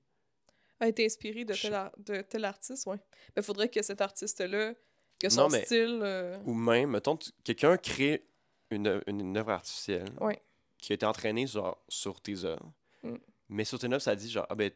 [0.79, 2.97] A été inspiré de tel, ar- de tel artiste, ouais.
[3.35, 4.73] Mais faudrait que cet artiste-là,
[5.19, 5.99] que son Non, mais- style.
[6.01, 8.25] euh, Ou même, mettons, tu- quelqu'un crée
[8.71, 10.41] une, œuvre- une, une œuvre artificielle Ouais.
[10.79, 12.71] qui a été entraînée genre, sur tes œuvres.
[13.03, 13.15] Mm.
[13.49, 14.71] Mais sur tes œuvres, ça dit genre, ah ben,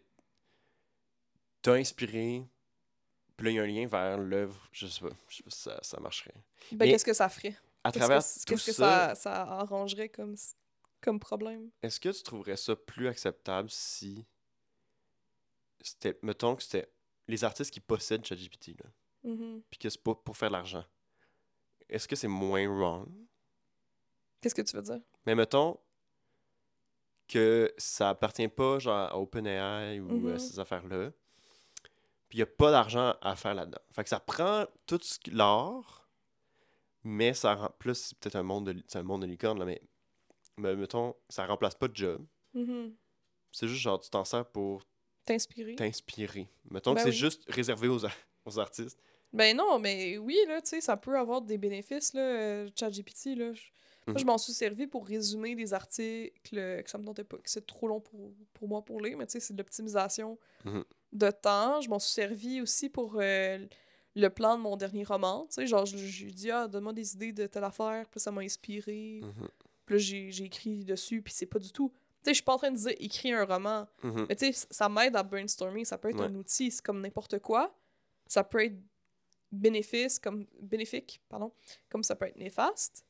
[1.61, 2.43] t'as inspiré.
[3.37, 4.67] Puis là, il y a un lien vers l'œuvre.
[4.71, 5.09] Je sais pas.
[5.27, 6.33] Je sais pas si ça, ça marcherait.
[6.71, 7.55] Ben, qu'est-ce que ça ferait?
[7.83, 10.35] À Qu'est-ce travers que, tout qu'est-ce que ça, ça, ça arrangerait comme,
[11.05, 11.69] comme problème?
[11.81, 14.25] est-ce que tu trouverais ça plus acceptable si
[15.81, 16.91] c'était, mettons que c'était
[17.27, 18.89] les artistes qui possèdent ChatGPT, là,
[19.23, 19.61] Mhm.
[19.69, 20.83] puis que c'est pas pour faire de l'argent.
[21.89, 23.07] Est-ce que c'est moins wrong?
[24.41, 24.99] Qu'est-ce que tu veux dire?
[25.25, 25.79] Mais mettons
[27.27, 31.11] que ça appartient pas genre à OpenAI ou à ces affaires-là.
[32.29, 33.79] Puis il n'y a pas d'argent à faire là-dedans.
[33.91, 34.99] Fait que ça prend tout
[35.31, 36.07] l'art,
[37.03, 39.81] mais ça rend plus c'est peut-être un monde de un monde de licorne là, mais,
[40.57, 42.25] mais mettons ça remplace pas de job.
[42.53, 42.95] Mhm.
[43.51, 44.83] C'est juste genre tu t'en sers pour
[45.25, 45.75] T'inspirer?
[45.75, 46.47] t'inspirer.
[46.69, 47.15] Mettons Ben que c'est oui.
[47.15, 47.99] juste réservé aux,
[48.45, 48.99] aux artistes.
[49.33, 53.35] Ben non, mais oui, là, tu sais, ça peut avoir des bénéfices, là, euh, ChatGPT,
[53.35, 53.51] là.
[53.53, 53.63] Je-
[54.07, 54.19] Moi, Mhm.
[54.19, 57.49] je m'en suis servi pour résumer des articles euh, que ça me tentait pas, que
[57.49, 60.83] c'est trop long pour, pour moi pour lire, mais tu sais, c'est de l'optimisation Mhm.
[61.13, 61.81] de temps.
[61.81, 63.65] Je m'en suis servi aussi pour euh,
[64.15, 67.15] le plan de mon dernier roman, tu sais, genre, je- j'ai dit, ah, donne-moi des
[67.15, 69.47] idées de telle affaire, puis ça m'a inspiré, Mhm.
[69.85, 71.89] Puis là, j'ai écrit dessus, puis c'est pas du tout...
[72.23, 74.25] Tu sais, je suis pas en train de dire écrire un roman, Mhm.
[74.27, 75.85] mais tu sais, ça m'aide à brainstormer.
[75.85, 76.25] Ça peut être Ouais.
[76.25, 77.77] un outil, c'est comme n'importe quoi.
[78.27, 78.77] Ça peut être
[79.51, 81.53] bénéfice, comme bénéfique, pardon,
[81.89, 83.05] comme ça peut être néfaste.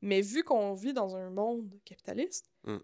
[0.00, 2.78] Mais vu qu'on vit dans un monde capitaliste, Mm.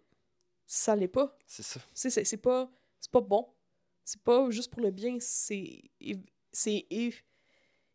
[0.66, 1.34] ça l'est pas.
[1.46, 1.80] C'est ça.
[1.94, 3.48] C'est pas c'est pas bon.
[4.04, 7.22] C'est pas juste pour le bien, c'est év- c'est év-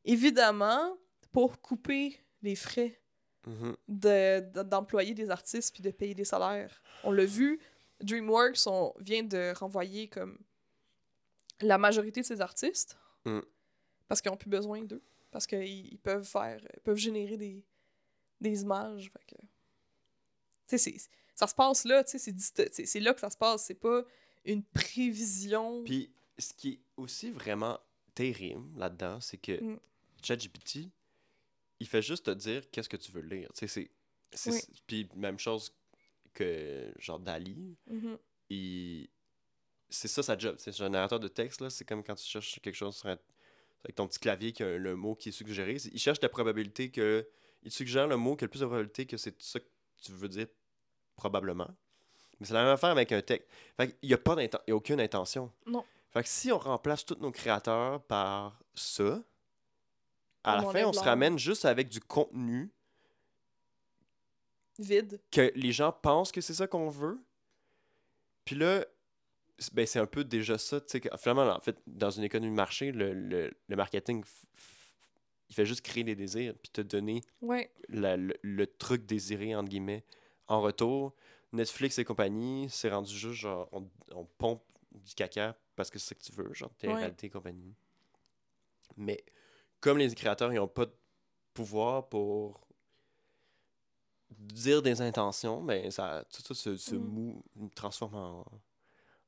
[0.05, 0.97] évidemment
[1.31, 3.00] pour couper les frais
[3.47, 3.75] Mhm.
[3.87, 6.81] de- de- d'employer des artistes puis de payer des salaires.
[7.03, 7.59] On l'a vu,
[8.01, 10.37] DreamWorks on vient de renvoyer comme
[11.61, 13.39] la majorité de ces artistes Mm.
[14.07, 15.01] parce qu'ils n'ont plus besoin d'eux.
[15.31, 17.63] Parce qu'ils ils peuvent faire, ils peuvent générer des,
[18.39, 19.11] des images.
[19.11, 19.41] Fait que...
[21.35, 23.65] Ça se passe là, c'est là que ça se passe.
[23.65, 24.03] C'est pas
[24.45, 25.83] une prévision.
[25.83, 27.79] Puis, ce qui est aussi vraiment
[28.15, 29.79] terrible là-dedans, c'est que Mm.
[31.81, 33.49] Il fait juste te dire qu'est-ce que tu veux lire.
[33.55, 33.89] Tu sais,
[34.33, 34.49] c'est.
[34.51, 34.61] Oui.
[34.85, 35.73] Puis, même chose
[36.33, 38.17] que, genre, Dali, Mhm.
[38.49, 39.09] il...
[39.89, 40.55] c'est ça sa job.
[40.59, 41.69] C'est un générateur de texte, là.
[41.69, 43.17] C'est comme quand tu cherches quelque chose sur un-
[43.83, 45.77] avec ton petit clavier qui a le mot qui est suggéré.
[45.91, 47.27] Il cherche la probabilité que.
[47.63, 49.65] Il suggère le mot qui a le plus de probabilité que c'est ça que
[50.01, 50.47] tu veux dire
[51.15, 51.69] probablement.
[52.39, 53.47] Mais c'est la même affaire avec un texte.
[53.77, 55.51] Fait qu'il n'y a, pas y a aucune intention.
[55.65, 55.83] Non.
[56.11, 59.23] Fait que si on remplace tous nos créateurs par ça,
[60.43, 62.71] à la fin, on se ramène juste avec du contenu
[64.79, 65.19] Vide.
[65.31, 67.19] que les gens pensent que c'est ça qu'on veut.
[68.45, 68.83] Puis là,
[69.59, 70.79] c'est- ben, c'est un peu déjà ça.
[70.79, 74.23] que Finalement, en fait, dans une économie de marché, le, le- le marketing,
[75.49, 77.71] il fait juste créer des désirs, puis te donner Ouais.
[77.89, 80.03] la- le, le truc désiré, entre guillemets.
[80.47, 81.13] En retour,
[81.53, 86.09] Netflix et compagnie, c'est rendu juste genre, on, on pompe du caca parce que c'est
[86.09, 86.93] ça que tu veux, genre, Ouais.
[86.95, 87.75] réalité et compagnie.
[88.97, 89.23] Mais
[89.81, 90.93] comme les créateurs, ils n'ont pas de
[91.53, 92.65] pouvoir pour
[94.29, 96.99] dire des intentions, ben ça, tout ça se, se Mm.
[96.99, 97.43] mou,
[97.75, 98.45] transforme en,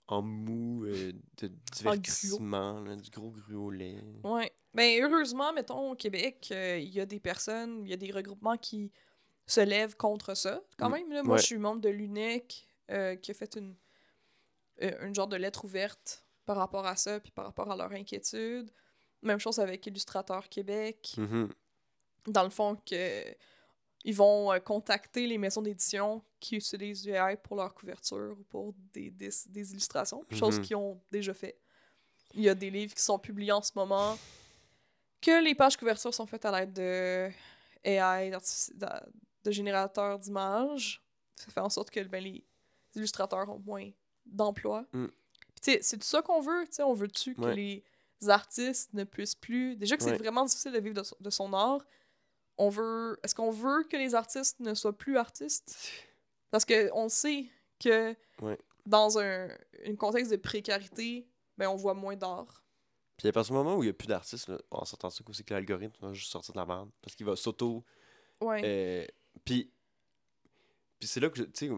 [0.07, 4.01] en mou euh, de divertissement, là, du gros gruau au lait.
[4.23, 4.51] Ouais.
[4.73, 8.11] Ben, heureusement, mettons, au Québec, euh, il y a des personnes, il y a des
[8.11, 8.91] regroupements qui
[9.45, 10.93] se lèvent contre ça, quand Mm.
[10.93, 11.11] même.
[11.11, 11.23] Là.
[11.23, 11.41] Moi, Ouais.
[11.41, 13.75] je suis membre de l'UNEC, euh, qui a fait une,
[14.79, 18.71] une genre de lettre ouverte par rapport à ça, puis par rapport à leur inquiétude.
[19.24, 21.15] Même chose avec Illustrateur Québec.
[21.17, 21.49] Mhm.
[22.28, 23.24] Dans le fond, que
[24.05, 28.43] ils vont euh, contacter les maisons d'édition qui utilisent du AI pour leur couverture ou
[28.43, 30.65] pour des, des, des illustrations, chose Mhm.
[30.65, 31.57] qu'ils ont déjà fait.
[32.34, 34.17] Il y a des livres qui sont publiés en ce moment
[35.21, 37.30] que les pages couverture sont faites à l'aide de
[37.86, 38.32] AI,
[39.43, 41.01] de générateurs d'images.
[41.36, 42.43] Ça fait en sorte que ben, les
[42.95, 43.89] illustrateurs ont moins
[44.26, 44.86] d'emplois.
[44.93, 45.05] Mm.
[45.61, 46.65] Puis c'est tout ça qu'on veut.
[46.65, 47.84] tu sais, On veut-tu que les
[48.30, 49.76] artistes ne puissent plus...
[49.76, 50.17] Déjà que c'est Ouais.
[50.17, 51.86] vraiment difficile de vivre de, son- de son art,
[52.57, 53.17] on veut...
[53.24, 55.78] Est-ce qu'on veut que les artistes ne soient plus artistes?
[56.51, 57.45] Parce que on sait
[57.80, 58.57] que Ouais.
[58.86, 59.47] dans un,
[59.97, 62.63] contexte de précarité, ben on voit moins d'art.
[63.17, 65.43] Puis à partir du moment où il n'y a plus d'artistes, on s'entend ça aussi
[65.43, 66.89] que l'algorithme va juste sortir de la merde.
[67.01, 67.84] Parce qu'il va s'auto.
[68.41, 68.61] Ouais.
[68.63, 69.07] euh,
[69.45, 69.71] puis.
[71.03, 71.71] Puis c'est là que, je- tu sais,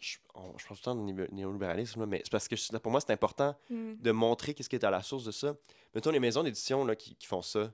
[0.00, 0.16] je,
[0.58, 3.12] je pense tout le temps de néo- néolibéralisme, mais c'est parce que pour moi, c'est
[3.12, 3.94] important Mm.
[4.00, 5.54] de montrer qu'est-ce qui est à la source de ça.
[5.94, 7.72] Mettons, les maisons d'édition qui, qui font ça,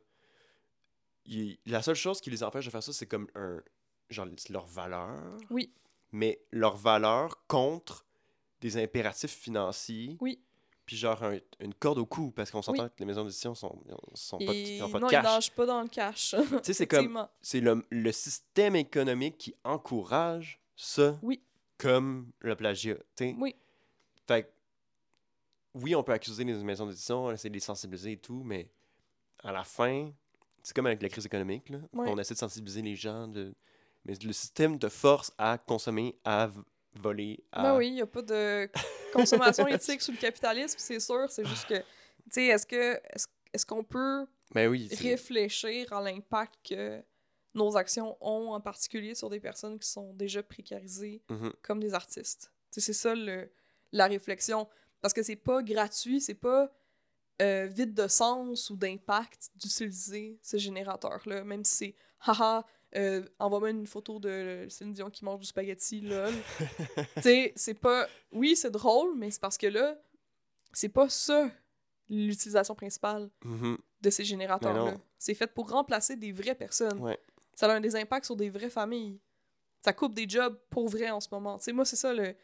[1.25, 3.63] ils- la seule chose qui les empêche de faire ça, c'est comme un.
[4.11, 5.39] Genre, leur valeur.
[5.51, 5.73] Oui.
[6.13, 8.05] Mais leur valeur contre
[8.61, 10.17] des impératifs financiers.
[10.21, 10.43] Oui.
[10.91, 12.89] Puis genre un- une corde au cou, parce qu'on s'entend Oui.
[12.89, 13.81] que les maisons d'édition sont,
[14.15, 15.09] sont pas, ils ont pas de non,
[15.41, 16.35] ils pas dans le cash.
[16.37, 17.29] Tu sais, c'est comme.
[17.41, 21.41] C'est le, le système économique qui encourage ça Oui.
[21.79, 22.97] comme le plagiat.
[23.21, 23.55] Oui.
[24.27, 24.49] Fait que,
[25.75, 28.69] oui, on peut accuser les maisons d'édition, essayer de les sensibiliser et tout, mais
[29.45, 30.11] à la fin,
[30.65, 31.69] c'est comme avec la crise économique.
[31.69, 31.79] Là.
[31.93, 33.29] On essaie de sensibiliser les gens.
[33.29, 33.55] De...
[34.05, 36.51] Mais le système te force à consommer, à
[36.95, 37.63] v- voler, à.
[37.63, 38.71] Ben oui, il n'y a pas de
[39.13, 41.27] consommation éthique sous le capitalisme, c'est sûr.
[41.31, 41.85] C'est juste que, tu
[42.31, 43.01] sais, est-ce que
[43.53, 44.89] est-ce qu'on peut Ben oui.
[44.93, 47.03] réfléchir à l'impact que
[47.55, 51.53] nos actions ont, en particulier sur des personnes qui sont déjà précarisées Mhm.
[51.63, 52.53] comme des artistes?
[52.71, 53.51] Tu sais, c'est ça le,
[53.93, 54.69] la réflexion.
[55.01, 56.71] Parce que c'est pas gratuit, c'est pas
[57.43, 62.65] euh, vide de sens ou d'impact d'utiliser ce générateur-là, même si c'est haha,
[62.97, 66.33] euh, envoie-moi une photo de Céline Dion qui mange du spaghetti, lol.
[67.17, 68.07] tu sais, c'est pas.
[68.33, 69.97] Oui, c'est drôle, mais c'est parce que là,
[70.73, 71.51] c'est pas ça
[72.09, 73.79] l'utilisation principale Mhm.
[74.01, 74.97] de ces générateurs-là.
[75.19, 76.99] C'est fait pour remplacer des vraies personnes.
[76.99, 77.19] Ouais.
[77.55, 79.21] Ça a des impacts sur des vraies familles.
[79.83, 81.59] Ça coupe des jobs pour vrai en ce moment.
[81.59, 82.35] Tu sais, moi, c'est ça le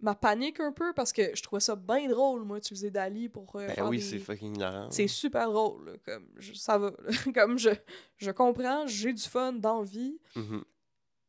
[0.00, 3.54] ma panique un peu parce que je trouvais ça bien drôle, moi, utiliser Dali pour
[3.56, 4.90] euh, Ben faire oui, des- c'est fucking hilarant.
[4.90, 6.90] C'est super drôle, là, comme je- ça va.
[6.90, 6.96] là.
[7.34, 7.70] comme je,
[8.16, 9.82] je comprends, j'ai du fun dans.
[9.82, 10.64] Mhm.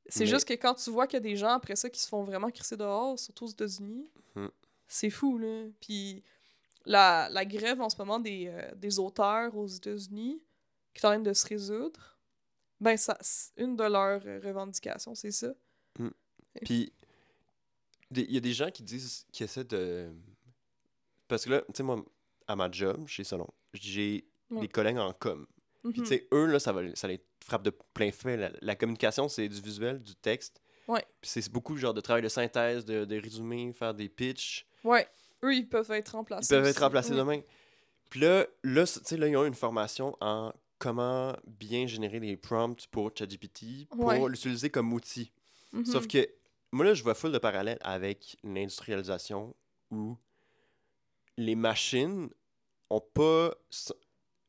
[0.07, 1.99] C'est Mais- juste que quand tu vois qu'il y a des gens après ça qui
[2.01, 4.49] se font vraiment crisser dehors, surtout aux États-Unis, Mhm.
[4.87, 5.65] c'est fou, là.
[5.79, 6.23] Puis
[6.85, 10.41] la, la grève en ce moment des, euh, des auteurs aux États-Unis
[10.93, 12.17] qui est en train de se résoudre,
[12.79, 15.53] ben, ça, c'est une de leurs revendications, c'est ça.
[16.65, 16.93] Puis, des-
[18.15, 20.09] il y a des gens qui disent, qui essaient de.
[21.27, 22.03] Parce que là, tu sais, moi,
[22.47, 24.61] à ma job, chez Salon, j'ai Ouais.
[24.61, 25.47] des collègues en com.
[25.81, 26.03] Puis, Mhm.
[26.03, 28.35] tu sais, eux, là, ça, va, ça les frappe de plein fait.
[28.37, 30.61] La, la communication, c'est du visuel, du texte.
[30.87, 31.03] Ouais.
[31.21, 34.67] Puis, c'est beaucoup genre de travail de synthèse, de, de résumé, faire des pitchs.
[34.83, 35.07] Ouais,
[35.43, 36.53] eux, ils peuvent être remplacés.
[36.53, 37.17] Ils peuvent être remplacés Ouais.
[37.17, 37.41] demain.
[38.09, 42.35] Puis là, là, tu sais, là, ils ont une formation en comment bien générer des
[42.35, 44.19] prompts pour ChatGPT pour Ouais.
[44.27, 45.31] l'utiliser comme outil.
[45.71, 45.85] Mhm.
[45.85, 46.27] Sauf que
[46.71, 49.55] moi, là, je vois full de parallèles avec l'industrialisation
[49.91, 50.17] où
[51.37, 52.29] les machines
[52.89, 53.93] ont pas c-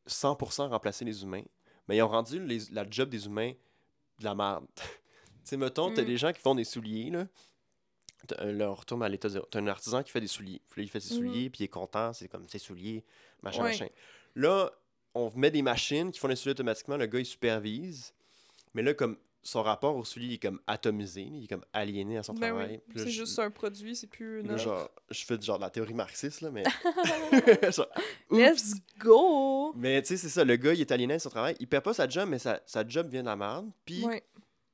[0.07, 1.43] 100% remplacé les humains,
[1.89, 3.53] mais ils ont rendu les- la job des humains
[4.19, 4.67] de la merde.
[4.77, 4.91] tu
[5.45, 6.07] sais, mettons, t'as Mm.
[6.07, 7.27] des gens qui font des souliers, là.
[8.39, 9.45] Là, on retourne à l'état zéro.
[9.51, 10.61] T'as un artisan qui fait des souliers.
[10.69, 11.21] Puis là, il fait ses Mhm.
[11.21, 13.05] souliers, puis il est content, c'est comme ses souliers,
[13.43, 13.71] machin, Ouais.
[13.71, 13.89] machin.
[14.37, 14.71] Là,
[15.15, 18.15] on met des machines qui font les souliers automatiquement, le gars, il supervise.
[18.75, 22.19] Mais là, comme son rapport au soulier il est comme atomisé, il est comme aliéné
[22.19, 22.81] à son Ben travail.
[22.89, 25.95] oui, c'est juste un produit, c'est plus là, genre, je fais genre de la théorie
[25.95, 26.63] marxiste, là, mais.
[27.73, 27.89] Genre,
[28.31, 29.73] Let's go!
[29.75, 31.57] Mais tu sais, c'est ça, le gars, il est aliéné à son travail.
[31.61, 33.71] Il perd pas sa job, mais sa, sa job vient de la merde.
[33.85, 34.23] Puis Ouais.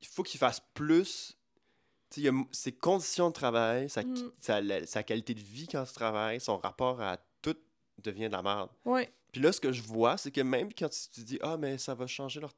[0.01, 1.35] il faut qu'il fasse plus.
[2.11, 4.31] Tu sais, ses conditions de travail, sa, Mm.
[4.39, 7.55] sa, la- sa qualité de vie quand il travaille, son rapport à tout
[8.03, 8.69] devient de la merde.
[8.85, 9.11] Ouais.
[9.31, 11.77] Puis là, ce que je vois, c'est que même quand tu te dis Ah, mais
[11.77, 12.51] ça va changer leur.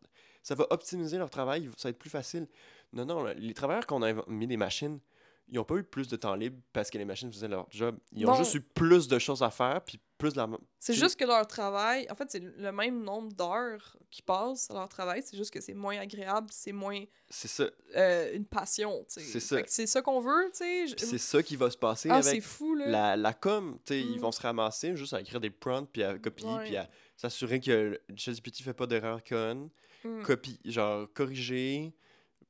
[0.44, 2.48] Ça va optimiser leur travail, ça va être plus facile.
[2.94, 5.00] Non, non, les travailleurs qu'on a mis des machines,
[5.48, 7.98] ils n'ont pas eu plus de temps libre parce que les machines faisaient leur job.
[8.14, 10.48] Ils ont juste eu plus de choses à faire, puis plus de la.
[10.80, 14.76] C'est juste que leur travail, en fait, c'est le même nombre d'heures qu'ils passent à
[14.76, 17.66] leur travail, c'est juste que c'est moins agréable, c'est moins C'est ça.
[17.96, 19.22] euh, une passion, tu sais.
[19.22, 19.58] C'est ça.
[19.68, 20.96] C'est ça qu'on veut, tu sais.
[20.98, 22.88] C'est ça qui va se passer Ah, c'est avec fou, là.
[22.88, 23.78] la, la com.
[23.86, 24.22] tu sais, Ils Mm.
[24.22, 26.66] vont se ramasser juste à écrire des prompts, puis à copier, Ouais.
[26.66, 29.70] puis à s'assurer que le ChatGPT fait pas d'erreur conne.
[30.04, 30.24] Mm.
[30.24, 31.94] Copie, genre corriger,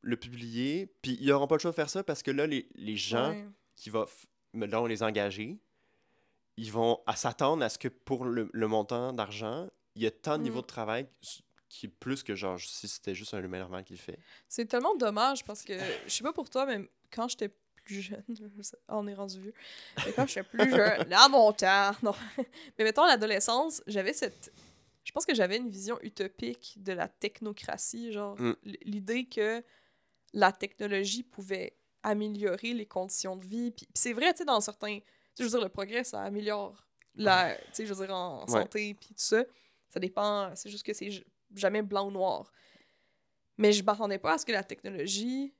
[0.01, 0.87] le publier.
[1.01, 3.31] Puis ils n'auront pas le choix de faire ça parce que là, les, les gens
[3.31, 3.45] Ouais.
[3.75, 4.05] qui vont
[4.53, 5.57] là, on les engager,
[6.57, 10.11] ils vont à s'attendre à ce que pour le, le montant d'argent, il y a
[10.11, 10.61] tant de niveau Mm.
[10.61, 11.07] de travail
[11.69, 14.19] qui est plus que genre si c'était juste un humain normal qui le fait.
[14.49, 15.73] C'est tellement dommage parce que,
[16.05, 17.49] je sais pas pour toi, mais quand j'étais
[17.85, 18.23] plus jeune,
[18.89, 19.53] on est rendu vieux,
[20.05, 22.13] mais quand j'étais plus jeune, là, mon temps, non.
[22.77, 24.51] Mais mettons, l'adolescence, j'avais cette.
[25.11, 28.53] Je pense que j'avais une vision utopique de la technocratie, genre Mm.
[28.85, 29.61] l'idée que
[30.31, 33.71] la technologie pouvait améliorer les conditions de vie.
[33.71, 34.99] Puis, puis c'est vrai, tu sais, dans certains.
[35.37, 37.55] Je veux dire, le progrès, ça améliore la.
[37.57, 38.61] Tu sais, je veux dire, en Ouais.
[38.61, 39.43] santé, puis tout ça.
[39.89, 40.55] Ça dépend.
[40.55, 41.09] C'est juste que c'est
[41.55, 42.49] jamais blanc ou noir.
[43.57, 45.53] Mais je m'attendais pas à ce que la technologie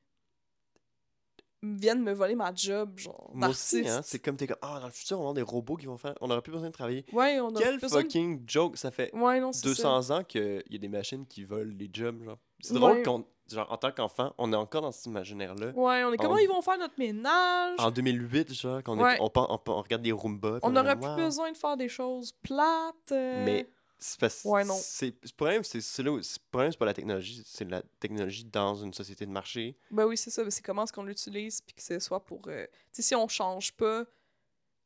[1.64, 4.88] vienne me voler ma job, genre, Moi aussi, hein, c'est comme t'es comme ah dans
[4.88, 7.05] le futur on avoir des robots qui vont faire, on n'aura plus besoin de travailler.
[7.14, 9.68] Ouais, on a Quel besoin fucking joke, ça fait Ouais, non, c'est ça.
[9.99, 12.38] 200 ans qu'il y a des machines qui volent les jobs genre.
[12.62, 13.03] C'est drôle Ouais.
[13.03, 15.72] qu'on genre en tant qu'enfant, on est encore dans cet imaginaire là.
[15.72, 17.76] Ouais, on est comment En- ils vont faire notre ménage?
[17.80, 19.18] En 2008 genre est- Ouais.
[19.20, 20.59] on, pen- on, regarde des Roomba.
[20.64, 21.16] On est n'aurait plus Wow.
[21.18, 23.12] besoin de faire des choses plates.
[23.12, 23.68] euh, Mais
[24.02, 24.76] c'est Ouais, non.
[24.82, 28.43] c'est le problème c'est c'est là c'est- problème c'est pas la technologie, c'est la technologie
[28.45, 29.78] dans une société de marché.
[29.91, 30.49] Ben oui, c'est ça.
[30.52, 32.41] C'est comment est-ce qu'on l'utilise, puis que ce soit pour...
[32.47, 34.06] euh, Tu sais, si on change pas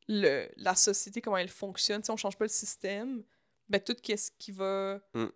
[0.08, 3.24] le, la société, comment elle fonctionne, si on change pas le système,
[3.68, 5.26] ben tout ce qui va Mm.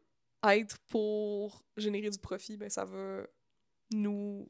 [0.45, 3.22] être pour générer du profit, ben ça va
[3.93, 4.49] nous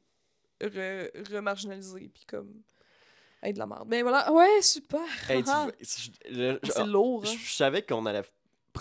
[0.60, 2.62] re- remarginaliser, puis comme
[3.42, 3.88] être de la merde.
[3.88, 5.00] Ben voilà, ouais, super!
[5.30, 7.36] Hey, tu vois, je- je- je- c'est lourd, Je, hein?
[7.42, 8.22] je savais qu'on allait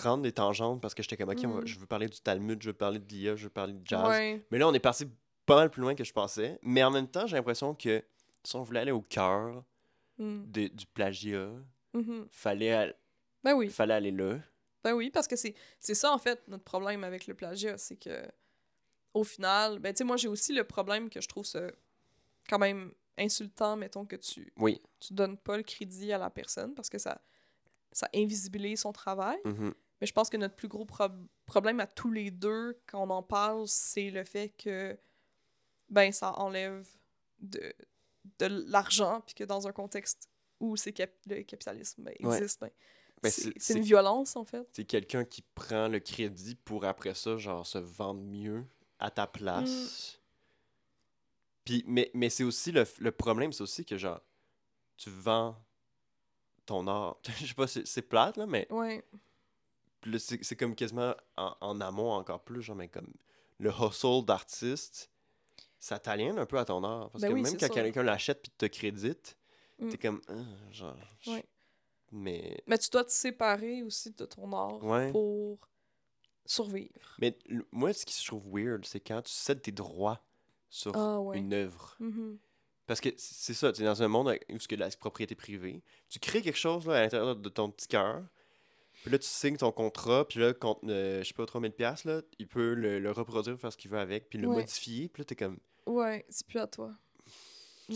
[0.00, 1.66] prendre des tangentes parce que j'étais comme, ok, on Mhm.
[1.66, 4.08] je veux parler du Talmud, je veux parler de l'IA, je veux parler de jazz.
[4.08, 4.44] Ouais.
[4.50, 5.06] Mais là, on est parti
[5.46, 6.58] pas mal plus loin que je pensais.
[6.62, 8.02] Mais en même temps, j'ai l'impression que
[8.44, 9.64] si on voulait aller au cœur
[10.18, 10.44] Mm.
[10.52, 11.48] du plagiat,
[11.94, 12.26] Mhm.
[12.30, 12.94] fallait, al-
[13.42, 13.68] Ben oui.
[13.70, 14.38] fallait aller là.
[14.84, 18.26] Ben oui, parce que c'est ça, en fait, notre problème avec le plagiat, c'est que,
[19.14, 21.62] au final, ben tu sais, moi, j'ai aussi le problème que je trouve ça
[22.48, 24.80] quand même insultant, mettons, que tu, Oui.
[24.98, 27.20] tu donnes pas le crédit à la personne, parce que ça,
[27.92, 29.38] ça invisibilise son travail.
[29.44, 29.74] Mhm.
[30.00, 33.10] Mais je pense que notre plus gros prob- problème à tous les deux, quand on
[33.10, 34.98] en parle, c'est le fait que,
[35.88, 36.88] ben, ça enlève
[37.40, 37.74] de,
[38.38, 40.28] de l'argent, puis que dans un contexte
[40.58, 42.36] où c'est cap- le capitalisme ben, Ouais.
[42.36, 42.70] existe, ben,
[43.22, 44.66] Ben, c'est une violence, en fait.
[44.72, 48.64] C'est quelqu'un qui prend le crédit pour après ça, genre, se vendre mieux
[48.98, 50.18] à ta place.
[51.64, 54.20] Puis, mais mais c'est aussi le, le problème, c'est aussi que, genre,
[54.96, 55.56] tu vends
[56.64, 57.18] ton art.
[57.40, 59.04] Je sais pas, c'est c'est plate, là, mais Ouais.
[60.18, 63.12] C'est comme quasiment en, en amont encore plus, genre, mais comme
[63.58, 65.10] le hustle d'artiste,
[65.78, 67.10] ça t'aliène un peu à ton art.
[67.10, 69.36] Parce Ben que oui, même quand quelqu'un l'achète puis te crédite,
[69.78, 69.88] Mm.
[69.88, 70.34] t'es comme, Ah,
[70.72, 70.96] genre,
[71.26, 71.44] Ouais.
[72.12, 75.10] mais, Mais tu dois te séparer aussi de ton art Ouais.
[75.10, 75.58] pour
[76.44, 77.16] survivre.
[77.18, 77.38] mais
[77.70, 80.22] moi, ce qui se trouve weird, c'est quand tu cèdes tes droits
[80.68, 81.38] sur Ah ouais.
[81.38, 81.96] une œuvre.
[82.00, 82.38] Mhm.
[82.86, 85.82] Parce que c'est ça, tu es dans un monde où c'est la propriété privée.
[86.08, 88.22] Tu crées quelque chose là, à l'intérieur de ton petit cœur.
[89.02, 90.26] Puis là, tu signes ton contrat.
[90.28, 93.58] Puis là, contre, euh, je sais pas, 3000$, piastres, là, il peut le, le reproduire,
[93.58, 94.56] faire ce qu'il veut avec, puis le Ouais.
[94.56, 95.08] modifier.
[95.08, 95.58] Puis là, t'es comme.
[95.86, 96.92] Ouais, c'est plus à toi.
[97.88, 97.94] Mm.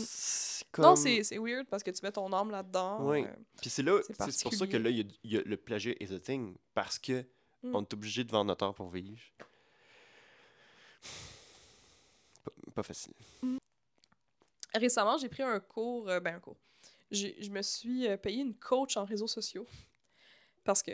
[0.79, 3.09] Non, c'est c'est weird parce que tu mets ton âme là-dedans.
[3.13, 3.23] Euh,
[3.61, 4.83] Puis c'est là, c'est c'est c'est pour ça que particulier.
[4.83, 6.55] là, il y a, il y a le plagiat is a thing.
[6.73, 7.23] Parce que
[7.63, 7.75] Mm.
[7.75, 9.21] on est obligé de vendre notre art pour vivre.
[12.43, 13.13] Pas, pas facile.
[14.73, 16.57] Récemment, j'ai pris un cours, euh, ben un cours.
[17.11, 19.65] J'ai- Je me suis euh, payé une coach en réseaux sociaux
[20.65, 20.91] parce que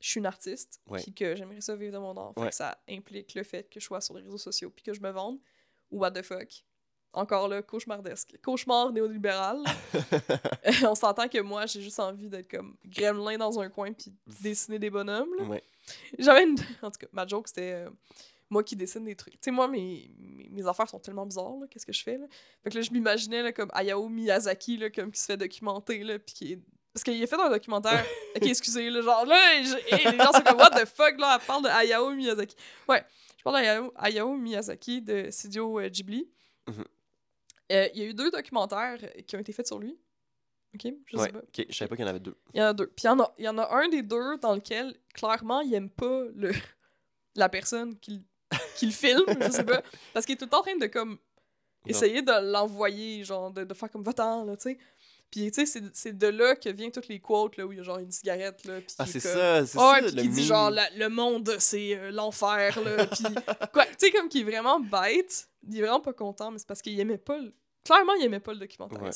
[0.00, 2.32] je suis une artiste puis que j'aimerais ça vivre de mon art.
[2.44, 4.94] Fait que ça implique le fait que je sois sur les réseaux sociaux puis que
[4.94, 5.38] je me vende.
[5.90, 6.48] Ou what the fuck.
[7.12, 8.38] Encore là, cauchemardesque.
[8.42, 9.62] Cauchemar néolibéral.
[10.88, 14.78] On s'entend que moi, j'ai juste envie d'être comme gremlin dans un coin puis dessiner
[14.78, 15.28] des bonhommes.
[15.38, 15.44] là.
[16.18, 16.56] J'avais une.
[16.82, 17.72] En tout cas, ma joke, c'était.
[17.86, 17.90] euh,
[18.48, 19.34] moi qui dessine des trucs.
[19.34, 22.26] Tu sais, moi, mes, mes, mes affaires sont tellement bizarres, qu'est-ce que je fais, là?
[22.62, 26.18] Fait que là, je m'imaginais, comme Hayao Miyazaki, là, comme qui se fait documenter, là,
[26.18, 26.60] puis qui est...
[26.94, 28.04] Parce qu'il a fait un documentaire.
[28.36, 29.62] ok, excusez, là, genre, là, et
[30.10, 32.54] les gens sont comme, what the fuck, là, elle parle de Hayao Miyazaki.
[32.88, 33.02] Ouais,
[33.38, 36.28] je parle d'Hayao Hayao Miyazaki de Studio euh, Ghibli.
[36.68, 36.84] Mhm.
[37.72, 39.98] Euh, Il y a eu deux documentaires qui ont été faits sur lui.
[40.74, 41.38] Ok, je Ouais, sais pas.
[41.38, 42.36] ok, je savais pas qu'il y en avait deux.
[42.54, 42.86] Il y en a deux.
[42.86, 45.60] Puis il y en a, il y en a un des deux dans lequel, clairement,
[45.60, 46.50] il aime pas le,
[47.36, 49.82] la personne qui, le- qui le filme, je sais pas.
[50.12, 51.18] Parce qu'il est tout le temps en train de, comme,
[51.86, 54.78] essayer de l'envoyer, genre, de, de faire comme va-t'en, là, tu sais.
[55.32, 57.80] Puis, tu sais, c'est- de là que viennent toutes les quotes, là, où il y
[57.80, 58.78] a genre une cigarette, là.
[58.98, 60.12] Ah, c'est ça, c'est Ouais, ça.
[60.12, 63.24] puis qui dit genre la- le monde c'est euh, l'enfer là, puis
[63.72, 66.68] quoi, tu sais comme qui est vraiment bête, il est vraiment pas content mais c'est
[66.68, 67.52] parce qu'il aimait pas le...
[67.84, 69.02] clairement il aimait pas le documentaire.
[69.02, 69.10] Ouais.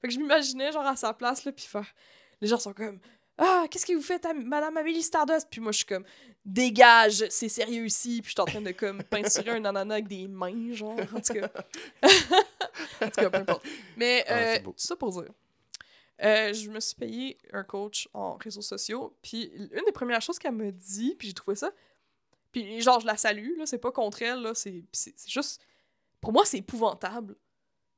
[0.00, 1.92] Fait que je m'imaginais genre à sa place là puis faire
[2.40, 3.00] les gens sont comme
[3.38, 5.48] ah, qu'est-ce que vous faites, à Madame Amélie Stardust?
[5.50, 6.06] Puis moi, je suis comme,
[6.42, 8.22] dégage, c'est sérieux ici.
[8.22, 10.96] Puis je suis en train de, comme, peinturer un ananas avec des mains, genre.
[11.14, 11.50] En tout cas.
[13.02, 13.66] en tout cas, peu importe.
[13.98, 15.30] Mais, Ah, euh, ça pour dire.
[16.22, 19.16] Euh, je me suis payé un coach en réseaux sociaux.
[19.22, 21.70] Puis une des premières choses qu'elle m'a dit, puis j'ai trouvé ça.
[22.52, 25.60] Puis genre, je la salue, là, c'est pas contre elle, là, c'est c'est- c'est juste.
[26.20, 27.36] Pour moi, c'est épouvantable.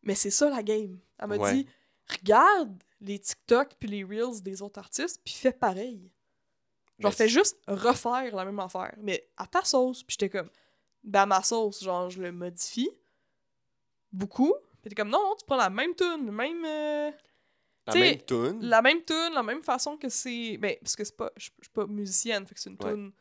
[0.03, 0.99] Mais c'est ça la game.
[1.19, 1.53] Elle m'a Ouais.
[1.55, 1.67] dit
[2.11, 6.11] regarde les TikTok puis les Reels des autres artistes, puis fais pareil.
[6.99, 10.03] Genre, fais juste refaire la même affaire, mais à ta sauce.
[10.03, 10.51] Puis j'étais comme,
[11.05, 12.91] ben à ma sauce, genre, je le modifie
[14.13, 14.55] beaucoup.
[14.83, 16.65] Puis t'es comme, non, tu prends la même tune, même.
[16.65, 17.11] euh,
[17.89, 18.61] La t'sais, même tune.
[18.69, 20.57] la même tune, la même façon que c'est.
[20.59, 21.31] Ben, parce que c'est pas.
[21.37, 22.93] Je suis pas musicienne, fait que c'est une Ouais.
[22.95, 23.13] tune.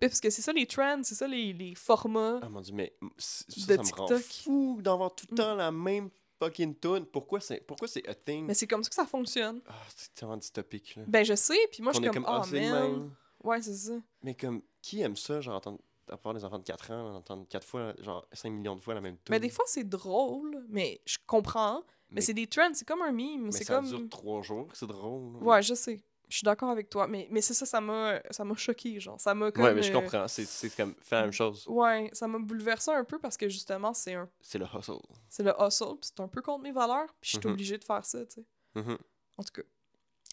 [0.00, 2.38] Ben, Parce que c'est ça les trends, c'est ça les, les formats.
[2.42, 5.38] Ah mon dieu, mais ça, de ça me rend fou d'avoir tout le Mm.
[5.38, 6.08] temps la même
[6.40, 7.04] fucking tune.
[7.06, 8.46] Pourquoi c'est pourquoi c'est a thing?
[8.46, 9.60] Mais c'est comme ça que ça fonctionne.
[9.66, 11.02] Ah, c'est tellement dystopique là.
[11.08, 13.10] Ben, je sais, puis moi, je suis comme, oh ah, le man.
[13.42, 13.98] Ouais, c'est ça.
[14.22, 15.78] Mais comme, qui aime ça, genre, entendre,
[16.10, 18.94] à part les enfants de 4 ans, entendre 4 fois, genre 5 millions de fois
[18.94, 19.26] la même tune?
[19.30, 21.82] Mais des fois, c'est drôle, mais je comprends.
[22.10, 23.44] Mais, Mais- c'est des trends, c'est comme un meme.
[23.46, 23.86] Mais C'est ça comme.
[23.86, 25.34] dure 3 jours, c'est drôle.
[25.34, 25.38] là.
[25.40, 26.02] Ouais, je sais.
[26.30, 27.06] Je suis d'accord avec toi.
[27.06, 29.18] Mais, mais c'est ça, ça m'a ça m'a choqué, genre.
[29.20, 29.64] Ça m'a comme.
[29.64, 30.28] Ouais, mais je euh, comprends.
[30.28, 31.64] C'est c'est comme, fais la même chose.
[31.68, 34.98] Ouais, ça m'a bouleversé un peu parce que justement, c'est un C'est le hustle.
[35.28, 37.52] c'est le hustle, puis c'est un peu contre mes valeurs, puis je suis Mhm.
[37.54, 38.44] obligée de faire ça, tu sais.
[38.74, 38.98] Mhm.
[39.38, 39.62] En tout cas,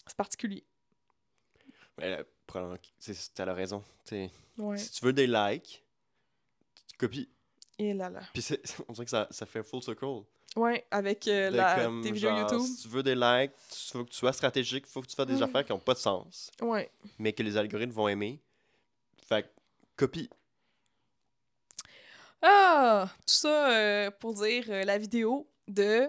[0.06, 0.64] c'est particulier.
[1.98, 2.24] Mais là,
[3.34, 3.82] t'as la raison.
[4.58, 4.76] Ouais.
[4.78, 5.82] Si tu veux des likes,
[6.88, 7.30] tu copies.
[7.78, 8.20] Et là là.
[8.32, 10.24] Puis c'est- on dirait que ça, ça fait un full circle.
[10.56, 12.60] Ouais, avec euh, De la, comme, tes vidéos genre, YouTube.
[12.60, 15.14] Si tu veux des likes, il faut que tu sois stratégique, il faut que tu
[15.14, 15.42] fasses des Ouais.
[15.42, 16.90] affaires qui n'ont pas de sens, Ouais.
[17.18, 18.40] mais que les algorithmes vont aimer.
[19.28, 19.48] Fait que,
[19.96, 20.30] copie.
[22.42, 26.08] Ah, tout ça euh, pour dire euh, la vidéo de.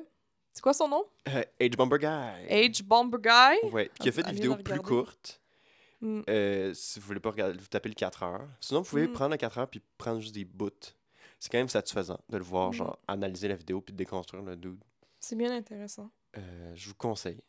[0.53, 1.03] C'est quoi son nom?
[1.29, 2.07] Euh, Age Bomber Guy.
[2.69, 3.69] H Bomber Guy?
[3.71, 5.39] Ouais, qui a fait des Allez vidéos plus courtes.
[6.01, 6.21] Mm.
[6.29, 8.47] Euh, si vous voulez pas regarder, vous tapez le 4 heures.
[8.59, 9.13] Sinon, vous pouvez Mm.
[9.13, 10.69] prendre le 4 heures puis prendre juste des bouts.
[11.39, 12.73] C'est quand même satisfaisant de le voir, Mm.
[12.73, 14.83] genre, analyser la vidéo puis de déconstruire le dude.
[15.19, 16.09] C'est bien intéressant.
[16.37, 17.41] Euh, je vous conseille.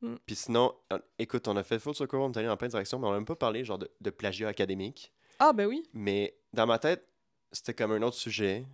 [0.00, 0.14] Mm.
[0.26, 2.72] Puis sinon, euh, écoute, on a fait full circle, on est allé dans plein de
[2.72, 5.12] directions, mais on n'a même pas parlé genre de, de plagiat académique.
[5.38, 5.88] Ah, ben oui.
[5.92, 7.06] Mais dans ma tête,
[7.50, 8.64] c'était comme un autre sujet.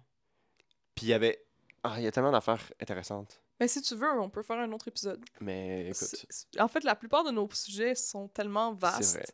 [0.94, 1.44] Puis il y avait.
[1.82, 3.40] Ah, il y a tellement d'affaires intéressantes.
[3.58, 5.24] Ben si tu veux, on peut faire un autre épisode.
[5.40, 6.26] Mais écoute,
[6.58, 9.32] En fait, la plupart de nos sujets sont tellement vastes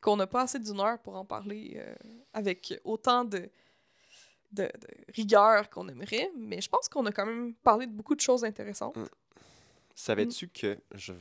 [0.00, 1.94] qu'on n'a pas assez d'une heure pour en parler euh,
[2.34, 3.50] avec autant de,
[4.52, 6.30] de, de rigueur qu'on aimerait.
[6.36, 8.96] Mais je pense qu'on a quand même parlé de beaucoup de choses intéressantes.
[8.96, 9.04] Mm.
[9.94, 10.78] Savais-tu que.
[10.94, 11.12] Je,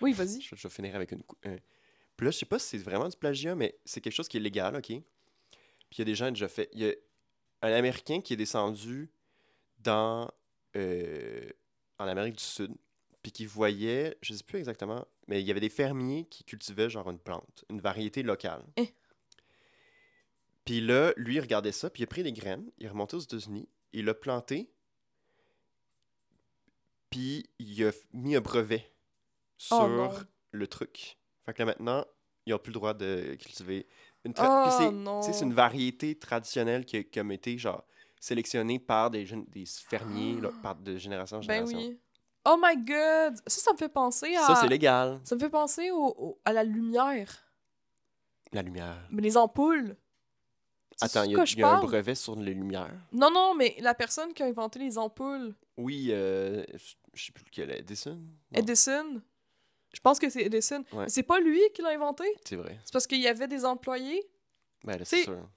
[0.00, 0.40] Oui, vas-y.
[0.42, 1.22] je, je vais finir avec une.
[1.44, 1.56] un-
[2.16, 4.36] Puis là, je sais pas si c'est vraiment du plagiat, mais c'est quelque chose qui
[4.36, 4.86] est légal, OK?
[4.86, 5.02] Puis
[5.96, 6.68] il y a des gens qui ont déjà fait.
[6.72, 6.92] Il y a
[7.62, 9.10] un Américain qui est descendu
[9.78, 10.30] dans.
[10.76, 11.48] euh,
[12.00, 12.72] en Amérique du Sud,
[13.22, 16.88] puis qui voyait, je sais plus exactement, mais il y avait des fermiers qui cultivaient
[16.88, 18.62] genre une plante, une variété locale.
[18.76, 18.94] Eh.
[20.68, 23.16] Puis là, lui, il regardait ça, puis il a pris des graines, il est remonté
[23.16, 24.70] aux États-Unis, il l'a planté,
[27.10, 28.92] puis il a mis un brevet
[29.56, 30.10] sur Oh non.
[30.52, 31.18] le truc.
[31.46, 32.04] Fait que là, maintenant,
[32.44, 33.86] ils n'ont plus le droit de cultiver
[34.24, 37.82] une Oh c'est- une variété traditionnelle qui a, qui a été genre
[38.20, 39.24] sélectionnée par des,
[39.88, 41.78] fermiers là, par de génération en Ben génération.
[41.78, 41.98] oui.
[42.44, 43.36] Oh my god!
[43.46, 44.42] Ça, ça me fait penser à.
[44.46, 45.18] Ça, c'est légal.
[45.24, 47.42] Ça me fait penser au, au- à la lumière.
[48.52, 49.06] La lumière.
[49.10, 49.96] Mais les ampoules.
[51.00, 52.92] Attends, il y a, y un brevet sur les lumières.
[53.12, 56.64] Non, non, mais la personne qui a inventé les ampoules, Oui, euh,
[57.14, 58.16] je sais plus lequel, Edison?
[58.16, 59.22] Non, Edison?
[59.94, 60.84] Je pense que c'est Edison.
[60.92, 61.04] Ouais.
[61.04, 62.24] Mais C'est pas lui qui l'a inventé?
[62.44, 62.78] C'est vrai.
[62.84, 64.22] C'est parce qu'il y avait des employés?
[64.84, 65.48] Ben c'est sûr.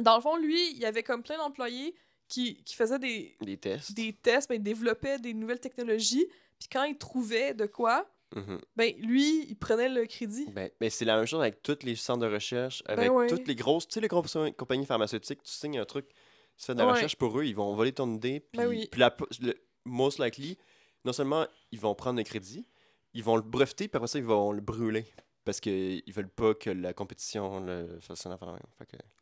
[0.00, 1.94] Dans le fond, lui, il y avait comme plein d'employés
[2.28, 3.92] qui, qui faisaient des, Des tests.
[3.94, 6.26] des tests, ben, ils développaient des nouvelles technologies.
[6.58, 8.60] Puis quand ils trouvaient de quoi, Mhm.
[8.76, 10.46] ben lui, il prenait le crédit.
[10.50, 13.26] Ben, ben, c'est la même chose avec tous les centres de recherche, Ben avec ouais.
[13.28, 16.08] toutes les grosses, tu sais, les grosses compagnies pharmaceutiques, tu signes un truc,
[16.56, 16.92] tu fais de la Ouais.
[16.92, 18.88] recherche pour eux, ils vont voler ton idée, puis, Ben oui.
[18.90, 19.54] puis la, le,
[19.84, 20.58] most likely,
[21.04, 22.66] non seulement ils vont prendre le crédit,
[23.12, 25.06] ils vont le breveter, puis après ça, ils vont le brûler.
[25.44, 28.56] Parce qu'ils veulent pas que la compétition le fasse une affaire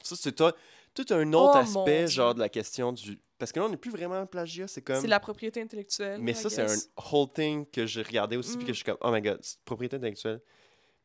[0.02, 3.18] ça, c'est tout un autre Oh, aspect, genre de la question du.
[3.42, 5.00] Parce que là, on n'est plus vraiment en plagiat, c'est comme.
[5.00, 6.20] C'est la propriété intellectuelle.
[6.22, 6.76] Mais I ça, c'est un
[7.10, 8.74] whole thing que j'ai regardé aussi, puis que Mm.
[8.74, 10.40] je suis comme, oh my god, propriété intellectuelle.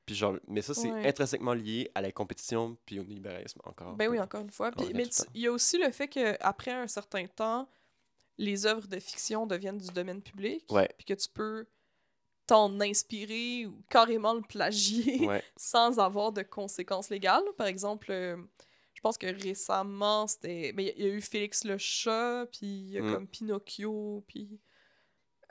[0.05, 1.07] Puis genre, mais ça, c'est Ouais.
[1.09, 3.95] intrinsèquement lié à la compétition, puis au libéralisme encore.
[3.95, 4.69] Ben oui, encore une fois.
[4.69, 7.67] Puis- mais il y a aussi le fait qu'après un certain temps,
[8.37, 10.63] les œuvres de fiction deviennent du domaine public.
[10.71, 10.87] Ouais.
[10.95, 11.65] Puis que tu peux
[12.45, 15.43] t'en inspirer ou carrément le plagier Ouais.
[15.57, 17.43] sans avoir de conséquences légales.
[17.57, 18.37] Par exemple, euh,
[18.97, 20.73] je pense que récemment, c'était.
[20.73, 23.13] ben, Il y, a eu Félix le chat, puis il y a Mm.
[23.13, 24.59] comme Pinocchio, puis.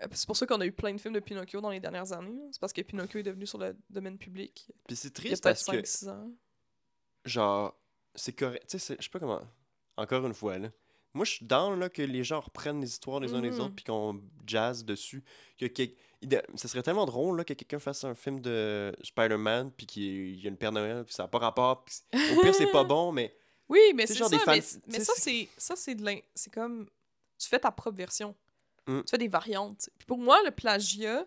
[0.03, 2.13] euh, C'est pour ça qu'on a eu plein de films de Pinocchio dans les dernières
[2.13, 2.37] années.
[2.51, 4.69] C'est parce que Pinocchio est devenu sur le domaine public.
[4.89, 6.33] Puis c'est triste parce que, 5-6 ans.
[7.25, 7.81] genre,
[8.17, 8.67] c'est correct.
[8.69, 9.43] Tu sais, je sais pas comment.
[9.97, 10.71] Encore une fois, là.
[11.15, 13.61] Moi, je suis down là, que les gens reprennent les histoires les uns les Mhm.
[13.61, 15.25] autres, puis qu'on jazz dessus.
[16.55, 20.47] Ça serait tellement drôle là, que quelqu'un fasse un film de Spider-Man, puis qu'il y
[20.47, 21.85] a une Père Noël, puis ça n'a pas rapport.
[21.85, 21.95] puis
[22.37, 23.35] au pire, c'est pas bon, mais.
[23.69, 24.37] Oui, mais Tu c'est genre ça.
[24.47, 26.89] mais, fans- mais tu ça, c'est- ça c'est de l'in- c'est comme
[27.39, 28.35] tu fais ta propre version.
[28.87, 29.01] Mm.
[29.01, 29.91] Tu fais des variantes.
[29.99, 31.27] Puis pour moi, le plagiat,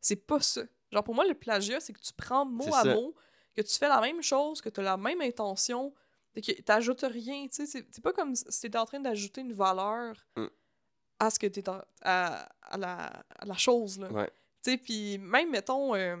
[0.00, 0.62] c'est pas ça.
[0.92, 2.94] Genre pour moi, le plagiat, c'est que tu prends mot C'est à ça.
[2.94, 3.14] mot,
[3.56, 5.92] que tu fais la même chose, que tu as la même intention,
[6.34, 7.46] et que t'ajoutes rien.
[7.48, 10.46] Tu sais, c'est c'est pas comme si t'étais en train d'ajouter une valeur Mm.
[11.18, 13.06] À ce que t'es en- à, à la,
[13.38, 14.10] à la chose là.
[14.12, 14.30] Ouais.
[14.64, 16.16] Tu sais, puis même, mettons, euh,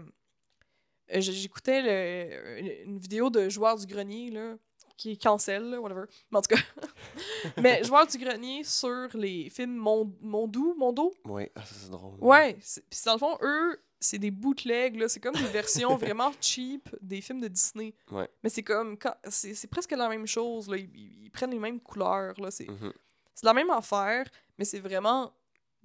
[1.14, 4.54] euh, j'écoutais une vidéo de Joueur du Grenier, là,
[4.96, 6.04] qui est cancel, là, whatever.
[6.30, 6.62] Mais en tout cas,
[7.62, 11.14] mais Joueur du Grenier sur les films Mon- Mondou, Mondo?
[11.24, 12.16] Ouais, ah, ça c'est drôle.
[12.20, 12.54] Ouais,
[12.90, 16.88] puis dans le fond, eux, c'est des bootlegs, là, c'est comme des versions vraiment cheap
[17.00, 17.94] des films de Disney.
[18.10, 18.28] Ouais.
[18.44, 18.96] Mais c'est comme,
[19.28, 22.92] c'est presque la même chose, là, ils, prennent les mêmes couleurs, là, c'est Mhm.
[23.38, 24.28] C'est la même affaire,
[24.58, 25.32] mais c'est vraiment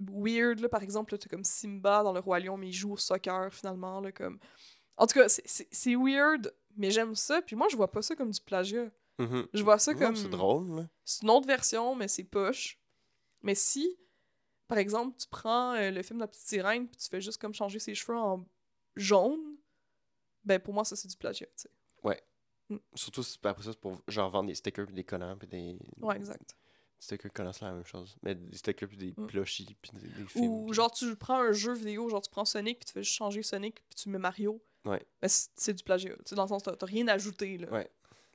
[0.00, 0.58] weird.
[0.58, 0.68] Là.
[0.68, 4.00] Par exemple, tu comme Simba dans Le Roi Lion, mais il joue au soccer finalement.
[4.00, 4.40] Là, comme...
[4.96, 7.42] En tout cas, c'est- weird, mais j'aime ça.
[7.42, 8.90] Puis moi, je vois pas ça comme du plagiat.
[9.20, 9.46] Mhm.
[9.54, 10.16] Je vois ça Non, comme.
[10.16, 10.88] C'est drôle, là.
[11.04, 12.80] C'est une autre version, mais c'est poche.
[13.42, 13.96] Mais si,
[14.66, 17.40] par exemple, tu prends euh, le film de la petite sirène, puis tu fais juste
[17.40, 18.44] comme changer ses cheveux en
[18.96, 19.56] jaune,
[20.44, 21.46] ben pour moi, ça, c'est du plagiat.
[21.46, 21.70] tu sais.
[22.94, 25.78] Surtout si après ça, c'est pour genre vendre des stickers des collants puis des.
[26.00, 26.56] Ouais, exact.
[27.04, 28.16] Stickers collants, c'est la même chose.
[28.22, 29.26] Mais des stickers puis des Mm.
[29.26, 30.44] plushies puis des, des films.
[30.46, 33.16] Ou genre, tu prends un jeu vidéo, genre tu prends Sonic, puis tu fais juste
[33.16, 34.62] changer Sonic, puis tu mets Mario.
[34.84, 35.02] Ouais.
[35.22, 36.14] Ben, c'est du plagiat.
[36.16, 37.70] Tu sais, dans le sens, t'as rien ajouté, là.
[37.70, 37.88] Ouais.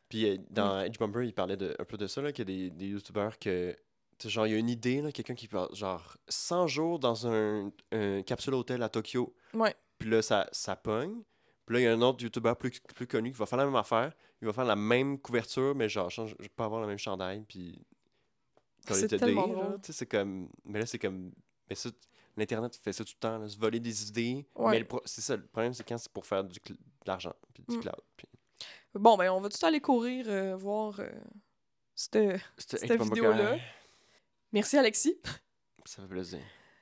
[0.07, 2.65] Puis euh, dans Edge Bumper, il parlait de, un peu de ça, là, qu'il y
[2.65, 3.75] a des, des youtubeurs que.
[4.17, 6.97] tu sais, genre, il y a une idée, là, quelqu'un qui parle, genre, 100 jours
[6.99, 9.35] dans un, un capsule hôtel à Tokyo.
[9.53, 9.75] Ouais.
[9.99, 11.21] Puis là, ça, ça pogne.
[11.65, 13.65] Puis là, il y a un autre youtubeur plus, plus connu qui va faire la
[13.65, 14.11] même affaire.
[14.41, 17.43] Il va faire la même couverture, mais genre, change, pas avoir le même chandail.
[17.47, 17.85] Puis.
[18.85, 19.35] Call it a day,
[19.91, 20.49] c'est comme.
[20.65, 21.31] Mais là, c'est comme.
[21.69, 21.89] Mais ça,
[22.37, 24.45] l'Internet fait ça tout le temps, là, se voler des idées.
[24.55, 24.71] Ouais.
[24.71, 26.75] Mais le pro- c'est ça, le problème, c'est quand c'est pour faire du de
[27.05, 27.81] l'argent, puis du Mm.
[27.81, 28.01] cloud.
[28.17, 28.27] Puis...
[28.95, 31.09] Bon, ben, on va tout aller courir euh, voir euh,
[31.95, 32.17] cette...
[32.57, 33.57] Cette vidéo-là.
[34.51, 35.17] Merci, Alexis.
[35.85, 36.39] Ça fait plaisir.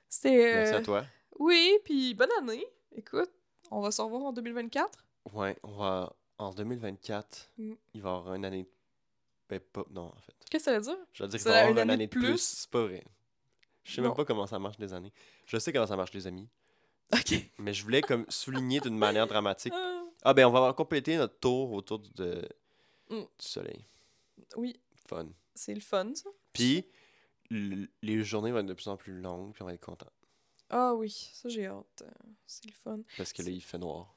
[0.09, 0.53] C'était...
[0.55, 1.05] Merci euh, à toi.
[1.39, 2.65] Oui, puis bonne année.
[2.95, 3.29] Écoute,
[3.71, 4.89] on va se revoir en 2024.
[5.33, 6.13] Ouais, on va.
[6.39, 7.73] En 2024, Mm.
[7.95, 8.65] il va y avoir une année.
[9.49, 9.85] Ben, pas.
[9.91, 10.33] Non, en fait.
[10.49, 10.97] Qu'est-ce que ça veut dire?
[11.13, 12.21] Je veux dire qu'il C'est va avoir une année année de plus?
[12.31, 12.41] plus?
[12.41, 13.03] C'est pas vrai.
[13.83, 15.13] Je sais même pas comment ça marche les années.
[15.45, 16.49] Je sais comment ça marche les amis.
[17.13, 17.33] OK.
[17.59, 19.73] Mais je voulais comme souligner d'une manière dramatique.
[19.75, 22.47] Ah, Ah ben on va compléter notre tour autour du- de,
[23.09, 23.19] Mm.
[23.21, 23.85] du soleil.
[24.57, 24.77] oui,
[25.07, 25.29] Fun.
[25.55, 26.29] c'est le fun, ça.
[26.51, 26.85] Puis
[27.49, 30.11] les journées vont être de plus en plus longues, puis on va être content.
[30.69, 32.03] Ah oui, ça, j'ai hâte.
[32.45, 32.99] C'est le fun.
[33.15, 34.13] Parce que là, il fait noir.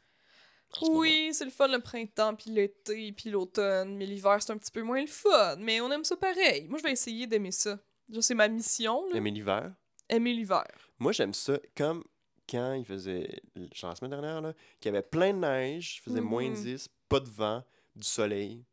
[0.83, 3.97] Oui, c'est le fun le printemps, puis l'été, puis l'automne.
[3.97, 5.57] Mais l'hiver, c'est un petit peu moins le fun.
[5.59, 6.67] Mais on aime ça pareil.
[6.69, 7.79] Moi, je vais essayer d'aimer ça.
[8.21, 9.17] C'est ma mission, là.
[9.17, 9.73] Aimer l'hiver?
[10.09, 10.67] Aimer l'hiver.
[10.99, 12.05] Moi, j'aime ça comme
[12.49, 13.41] quand il faisait,
[13.73, 16.55] genre la semaine dernière, là, qu'il y avait plein de neige, il faisait moins Mhm.
[16.55, 17.63] 10, pas de vent,
[17.95, 18.65] du soleil.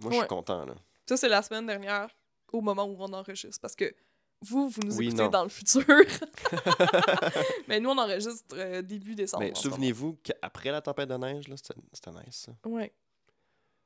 [0.00, 0.22] Moi, je Ouais.
[0.22, 0.74] suis content, là.
[1.08, 2.08] Ça, c'est la semaine dernière,
[2.52, 3.60] au moment où on enregistre.
[3.60, 3.94] Parce que
[4.42, 5.28] vous, vous nous Oui, écoutez non.
[5.30, 5.84] dans le futur.
[7.68, 9.44] Mais nous, on enregistre euh, début décembre.
[9.44, 12.52] Mais souvenez-vous qu'après la tempête de neige, là, c'était nice, ça?
[12.68, 12.92] Ouais.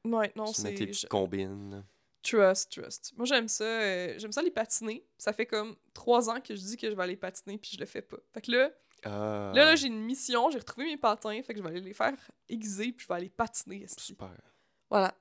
[0.05, 0.72] Ouais, non, tes c'est.
[0.74, 1.84] petites je- combines.
[2.22, 3.12] Trust, trust.
[3.16, 3.64] Moi, j'aime ça.
[3.64, 5.07] euh, j'aime ça les patiner.
[5.18, 7.78] Ça fait comme trois ans que je dis que je vais aller patiner, puis je
[7.78, 8.18] le fais pas.
[8.34, 8.70] Fait que là,
[9.05, 10.51] Ah, là, là j'ai une mission.
[10.51, 11.40] J'ai retrouvé mes patins.
[11.42, 12.12] Fait que je vais aller les faire
[12.48, 13.86] aiguiser, puis je vais aller patiner.
[13.98, 14.32] super.
[14.90, 15.14] Voilà.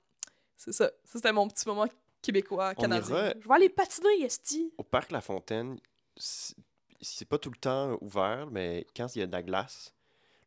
[0.57, 0.88] C'est ça.
[1.05, 1.86] Ça, c'était mon petit moment
[2.22, 3.34] québécois, canadien.
[3.41, 4.74] Je vais aller patiner, Esti.
[4.78, 5.80] Au parc La Fontaine,
[6.17, 6.55] c'est
[7.01, 9.93] c'est pas tout le temps ouvert, mais quand il y a de la glace,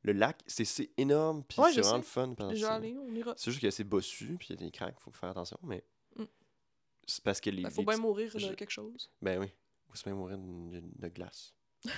[0.03, 2.35] le lac, c'est c'est énorme, puis Ouais, c'est vraiment le fun.
[2.39, 5.31] C'est juste qu'il y a assez bossu, puis il y a des craques, faut faire
[5.31, 5.83] attention, mais
[6.17, 6.25] Mm.
[7.07, 7.63] c'est parce que les.
[7.63, 9.11] Il faut les bien mourir de quelque chose.
[9.23, 9.47] Ben oui,
[9.89, 11.55] faut se bien mourir de, glace.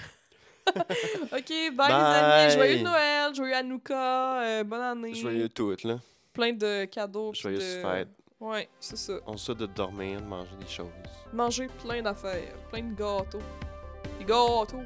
[0.66, 1.88] Ok, bye, les Bye.
[1.90, 2.54] amis.
[2.54, 5.14] Joyeux Noël, joyeux Hanouka, euh, bonne année.
[5.14, 6.00] Joyeux tout, là.
[6.32, 7.32] Plein de cadeaux.
[7.32, 7.82] puis Joyeuse de...
[7.82, 8.08] fête.
[8.44, 9.14] Ouais, c'est ça.
[9.26, 10.90] On se de dormir, de manger des choses.
[11.32, 13.38] Manger plein d'affaires, plein de gâteaux.
[14.18, 14.82] Des gâteaux.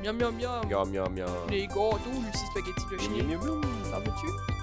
[0.00, 0.66] Miam miam miam.
[0.66, 1.28] Miam, miam, miam.
[1.50, 3.24] Les gâteaux, Lucie Spaghetti le Miam, chien.
[3.24, 3.60] miam, miam.
[3.92, 4.57] T'en veux-tu?